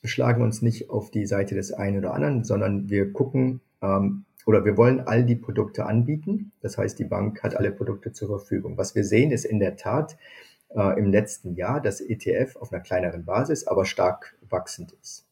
beschlagen 0.00 0.42
uns 0.42 0.62
nicht 0.62 0.88
auf 0.88 1.10
die 1.10 1.26
Seite 1.26 1.54
des 1.54 1.72
einen 1.72 1.98
oder 1.98 2.14
anderen, 2.14 2.42
sondern 2.44 2.88
wir 2.88 3.12
gucken 3.12 3.60
ähm, 3.82 4.24
oder 4.46 4.64
wir 4.64 4.76
wollen 4.76 5.00
all 5.00 5.24
die 5.24 5.34
Produkte 5.34 5.84
anbieten. 5.84 6.52
Das 6.62 6.78
heißt, 6.78 6.98
die 6.98 7.04
Bank 7.04 7.42
hat 7.42 7.56
alle 7.56 7.72
Produkte 7.72 8.12
zur 8.12 8.28
Verfügung. 8.28 8.78
Was 8.78 8.94
wir 8.94 9.04
sehen, 9.04 9.32
ist 9.32 9.44
in 9.44 9.58
der 9.58 9.76
Tat 9.76 10.16
äh, 10.70 10.98
im 10.98 11.10
letzten 11.10 11.54
Jahr, 11.54 11.80
dass 11.80 12.00
ETF 12.00 12.56
auf 12.56 12.72
einer 12.72 12.82
kleineren 12.82 13.24
Basis, 13.24 13.66
aber 13.66 13.84
stark 13.84 14.36
wachsend 14.48 14.92
ist. 15.02 15.26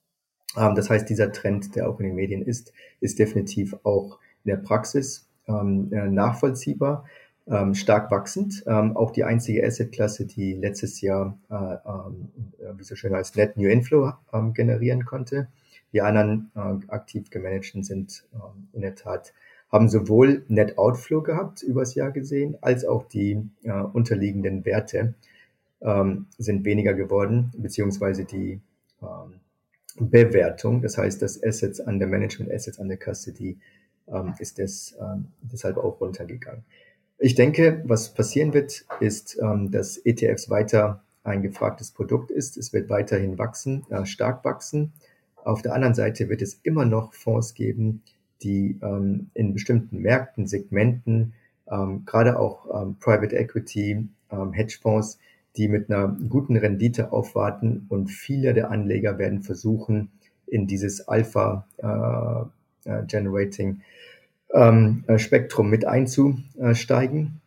Ähm, 0.57 0.74
das 0.74 0.90
heißt, 0.90 1.09
dieser 1.09 1.31
Trend, 1.33 1.77
der 1.77 1.88
auch 1.88 2.00
in 2.00 2.07
den 2.07 2.16
Medien 2.16 2.42
ist, 2.42 2.72
ist 3.00 3.20
definitiv 3.20 3.77
auch 3.85 4.18
in 4.44 4.50
der 4.50 4.57
Praxis 4.57 5.29
ähm, 5.46 5.92
äh, 5.92 6.09
nachvollziehbar, 6.09 7.05
ähm, 7.46 7.74
stark 7.74 8.11
wachsend. 8.11 8.64
Ähm, 8.66 8.96
auch 8.96 9.12
die 9.12 9.22
einzige 9.22 9.64
Assetklasse, 9.64 10.27
die 10.27 10.55
letztes 10.55 11.00
Jahr, 11.00 11.38
äh, 11.50 11.55
äh, 11.55 12.79
wie 12.79 12.85
so 12.85 12.96
schön 12.96 13.14
heißt, 13.14 13.37
Net 13.37 13.57
New 13.57 13.68
Inflow 13.68 14.12
ähm, 14.33 14.55
generieren 14.55 15.05
konnte. 15.05 15.46
Die 15.94 16.02
anderen 16.02 16.50
äh, 16.54 16.92
aktiv 16.92 17.30
gemanagten 17.30 17.83
sind 17.83 18.24
ähm, 18.35 18.68
in 18.72 18.83
der 18.83 18.94
Tat 18.94 19.33
haben 19.70 19.88
sowohl 19.88 20.44
Net 20.48 20.78
Outflow 20.78 21.22
gehabt 21.22 21.62
übers 21.62 21.94
Jahr 21.94 22.12
gesehen, 22.12 22.57
als 22.61 22.85
auch 22.85 23.09
die 23.09 23.40
äh, 23.62 23.72
unterliegenden 23.72 24.64
Werte 24.64 25.14
ähm, 25.80 26.26
sind 26.38 26.64
weniger 26.64 26.94
geworden, 26.94 27.52
beziehungsweise 27.57 28.24
die 28.24 28.61
ähm, 29.02 29.40
Bewertung, 29.98 30.83
das 30.83 30.98
heißt 30.98 31.22
das 31.22 31.42
Assets 31.42 31.80
under 31.80 32.07
Management, 32.07 32.52
Assets 32.52 32.78
under 32.78 32.96
Custody 32.96 33.59
ähm, 34.09 34.35
ist 34.38 34.59
das 34.59 34.96
ähm, 35.00 35.26
deshalb 35.42 35.76
auch 35.76 36.00
runtergegangen. 36.00 36.64
Ich 37.18 37.35
denke, 37.35 37.83
was 37.85 38.12
passieren 38.12 38.52
wird, 38.54 38.85
ist, 39.00 39.38
ähm, 39.40 39.70
dass 39.70 39.98
ETFs 39.98 40.50
weiter 40.50 41.02
ein 41.22 41.42
gefragtes 41.42 41.90
Produkt 41.90 42.30
ist. 42.30 42.57
Es 42.57 42.72
wird 42.72 42.90
weiterhin 42.90 43.38
wachsen, 43.38 43.87
äh, 43.90 44.04
stark 44.04 44.44
wachsen. 44.44 44.92
Auf 45.44 45.62
der 45.62 45.74
anderen 45.74 45.94
Seite 45.94 46.28
wird 46.28 46.42
es 46.42 46.54
immer 46.62 46.85
noch 46.85 47.14
Fonds 47.14 47.54
geben, 47.54 48.02
die 48.42 48.78
ähm, 48.83 49.30
in 49.35 49.52
bestimmten 49.52 50.00
Märkten, 50.00 50.46
Segmenten, 50.46 51.35
ähm, 51.70 52.04
gerade 52.04 52.38
auch 52.38 52.83
ähm, 52.83 52.96
Private 52.98 53.37
Equity, 53.37 54.09
ähm, 54.30 54.52
Hedgefonds, 54.52 55.18
die 55.57 55.68
mit 55.68 55.90
einer 55.90 56.09
guten 56.28 56.57
Rendite 56.57 57.12
aufwarten 57.12 57.87
und 57.88 58.09
viele 58.09 58.54
der 58.54 58.70
Anleger 58.70 59.18
werden 59.18 59.42
versuchen, 59.42 60.11
in 60.46 60.66
dieses 60.66 61.09
Alpha 61.09 61.66
äh, 61.78 62.90
äh, 62.90 63.04
Generating 63.07 63.80
ähm, 64.52 65.04
äh, 65.07 65.18
Spektrum 65.18 65.70
mit 65.70 65.87
einzusteigen. 65.87 67.40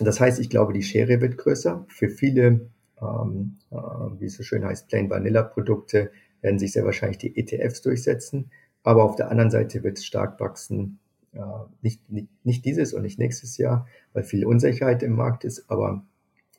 Das 0.00 0.20
heißt, 0.20 0.40
ich 0.40 0.50
glaube, 0.50 0.72
die 0.72 0.82
Schere 0.82 1.20
wird 1.20 1.38
größer. 1.38 1.84
Für 1.88 2.08
viele, 2.08 2.68
ähm, 3.00 3.56
äh, 3.70 3.76
wie 4.18 4.26
es 4.26 4.36
so 4.36 4.42
schön 4.42 4.64
heißt, 4.64 4.88
Plain 4.88 5.10
Vanilla 5.10 5.42
Produkte 5.42 6.10
werden 6.44 6.58
sich 6.58 6.72
sehr 6.72 6.84
wahrscheinlich 6.84 7.18
die 7.18 7.36
ETFs 7.36 7.82
durchsetzen. 7.82 8.50
Aber 8.84 9.02
auf 9.02 9.16
der 9.16 9.30
anderen 9.30 9.50
Seite 9.50 9.82
wird 9.82 9.98
es 9.98 10.04
stark 10.04 10.38
wachsen. 10.38 10.98
Äh, 11.32 11.40
nicht, 11.80 12.08
nicht, 12.12 12.28
nicht 12.44 12.64
dieses 12.64 12.92
und 12.92 13.02
nicht 13.02 13.18
nächstes 13.18 13.56
Jahr, 13.56 13.88
weil 14.12 14.22
viel 14.22 14.44
Unsicherheit 14.44 15.02
im 15.02 15.14
Markt 15.14 15.44
ist, 15.44 15.64
aber 15.68 16.04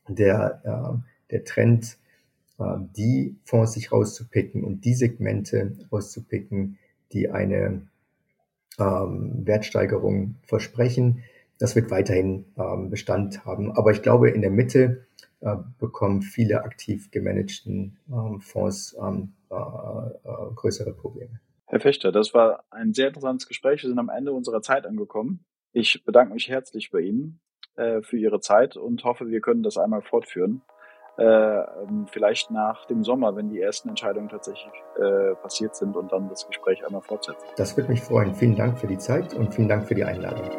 der, 0.08 0.62
äh, 0.66 1.32
der 1.32 1.44
Trend, 1.46 1.98
äh, 2.58 2.78
die 2.98 3.36
Fonds 3.46 3.74
sich 3.74 3.92
rauszupicken 3.92 4.64
und 4.64 4.84
die 4.86 4.96
Segmente 4.96 5.78
rauszupicken, 5.92 6.80
die 7.14 7.30
eine 7.30 7.88
ähm, 8.80 9.46
Wertsteigerung 9.46 10.36
versprechen. 10.44 11.24
Das 11.60 11.76
wird 11.76 11.92
weiterhin 11.92 12.46
ähm, 12.58 12.90
Bestand 12.90 13.46
haben. 13.46 13.72
Aber 13.72 13.92
ich 13.92 14.02
glaube, 14.02 14.30
in 14.30 14.42
der 14.42 14.52
Mitte 14.52 15.08
äh, 15.42 15.56
bekommen 15.80 16.22
viele 16.22 16.64
aktiv 16.64 17.12
gemanagten 17.12 17.98
ähm, 18.10 18.42
Fonds 18.42 18.96
ähm, 19.02 19.34
äh, 19.50 19.56
äh, 19.56 20.54
größere 20.56 20.94
Probleme. 20.94 21.40
Herr 21.68 21.80
Fechter, 21.80 22.12
das 22.12 22.34
war 22.34 22.64
ein 22.70 22.94
sehr 22.94 23.08
interessantes 23.08 23.48
Gespräch. 23.48 23.82
Wir 23.82 23.90
sind 23.90 24.00
am 24.00 24.10
Ende 24.10 24.34
unserer 24.34 24.62
Zeit 24.62 24.86
angekommen. 24.86 25.46
Ich 25.72 26.04
bedanke 26.06 26.34
mich 26.34 26.48
herzlich 26.48 26.92
bei 26.92 27.00
Ihnen 27.00 27.40
äh, 27.76 28.02
für 28.02 28.18
Ihre 28.18 28.40
Zeit 28.40 28.78
und 28.78 29.04
hoffe, 29.04 29.28
wir 29.28 29.42
können 29.42 29.64
das 29.64 29.78
einmal 29.78 30.02
fortführen 30.02 30.62
äh, 31.18 31.24
ähm, 31.24 32.08
vielleicht 32.12 32.52
nach 32.52 32.86
dem 32.86 33.04
Sommer, 33.04 33.36
wenn 33.36 33.50
die 33.50 33.62
ersten 33.62 33.90
Entscheidungen 33.90 34.30
tatsächlich 34.30 34.74
äh, 34.98 35.36
passiert 35.36 35.76
sind 35.76 35.96
und 35.96 36.12
dann 36.12 36.28
das 36.30 36.46
Gespräch 36.48 36.86
einmal 36.86 37.02
fortsetzen. 37.02 37.46
Das 37.56 37.78
würde 37.78 37.90
mich 37.90 38.02
freuen. 38.02 38.36
Vielen 38.36 38.56
Dank 38.56 38.80
für 38.80 38.88
die 38.88 38.98
Zeit 38.98 39.34
und 39.34 39.54
vielen 39.54 39.70
Dank 39.70 39.88
für 39.88 39.96
die 39.96 40.04
Einladung. 40.04 40.50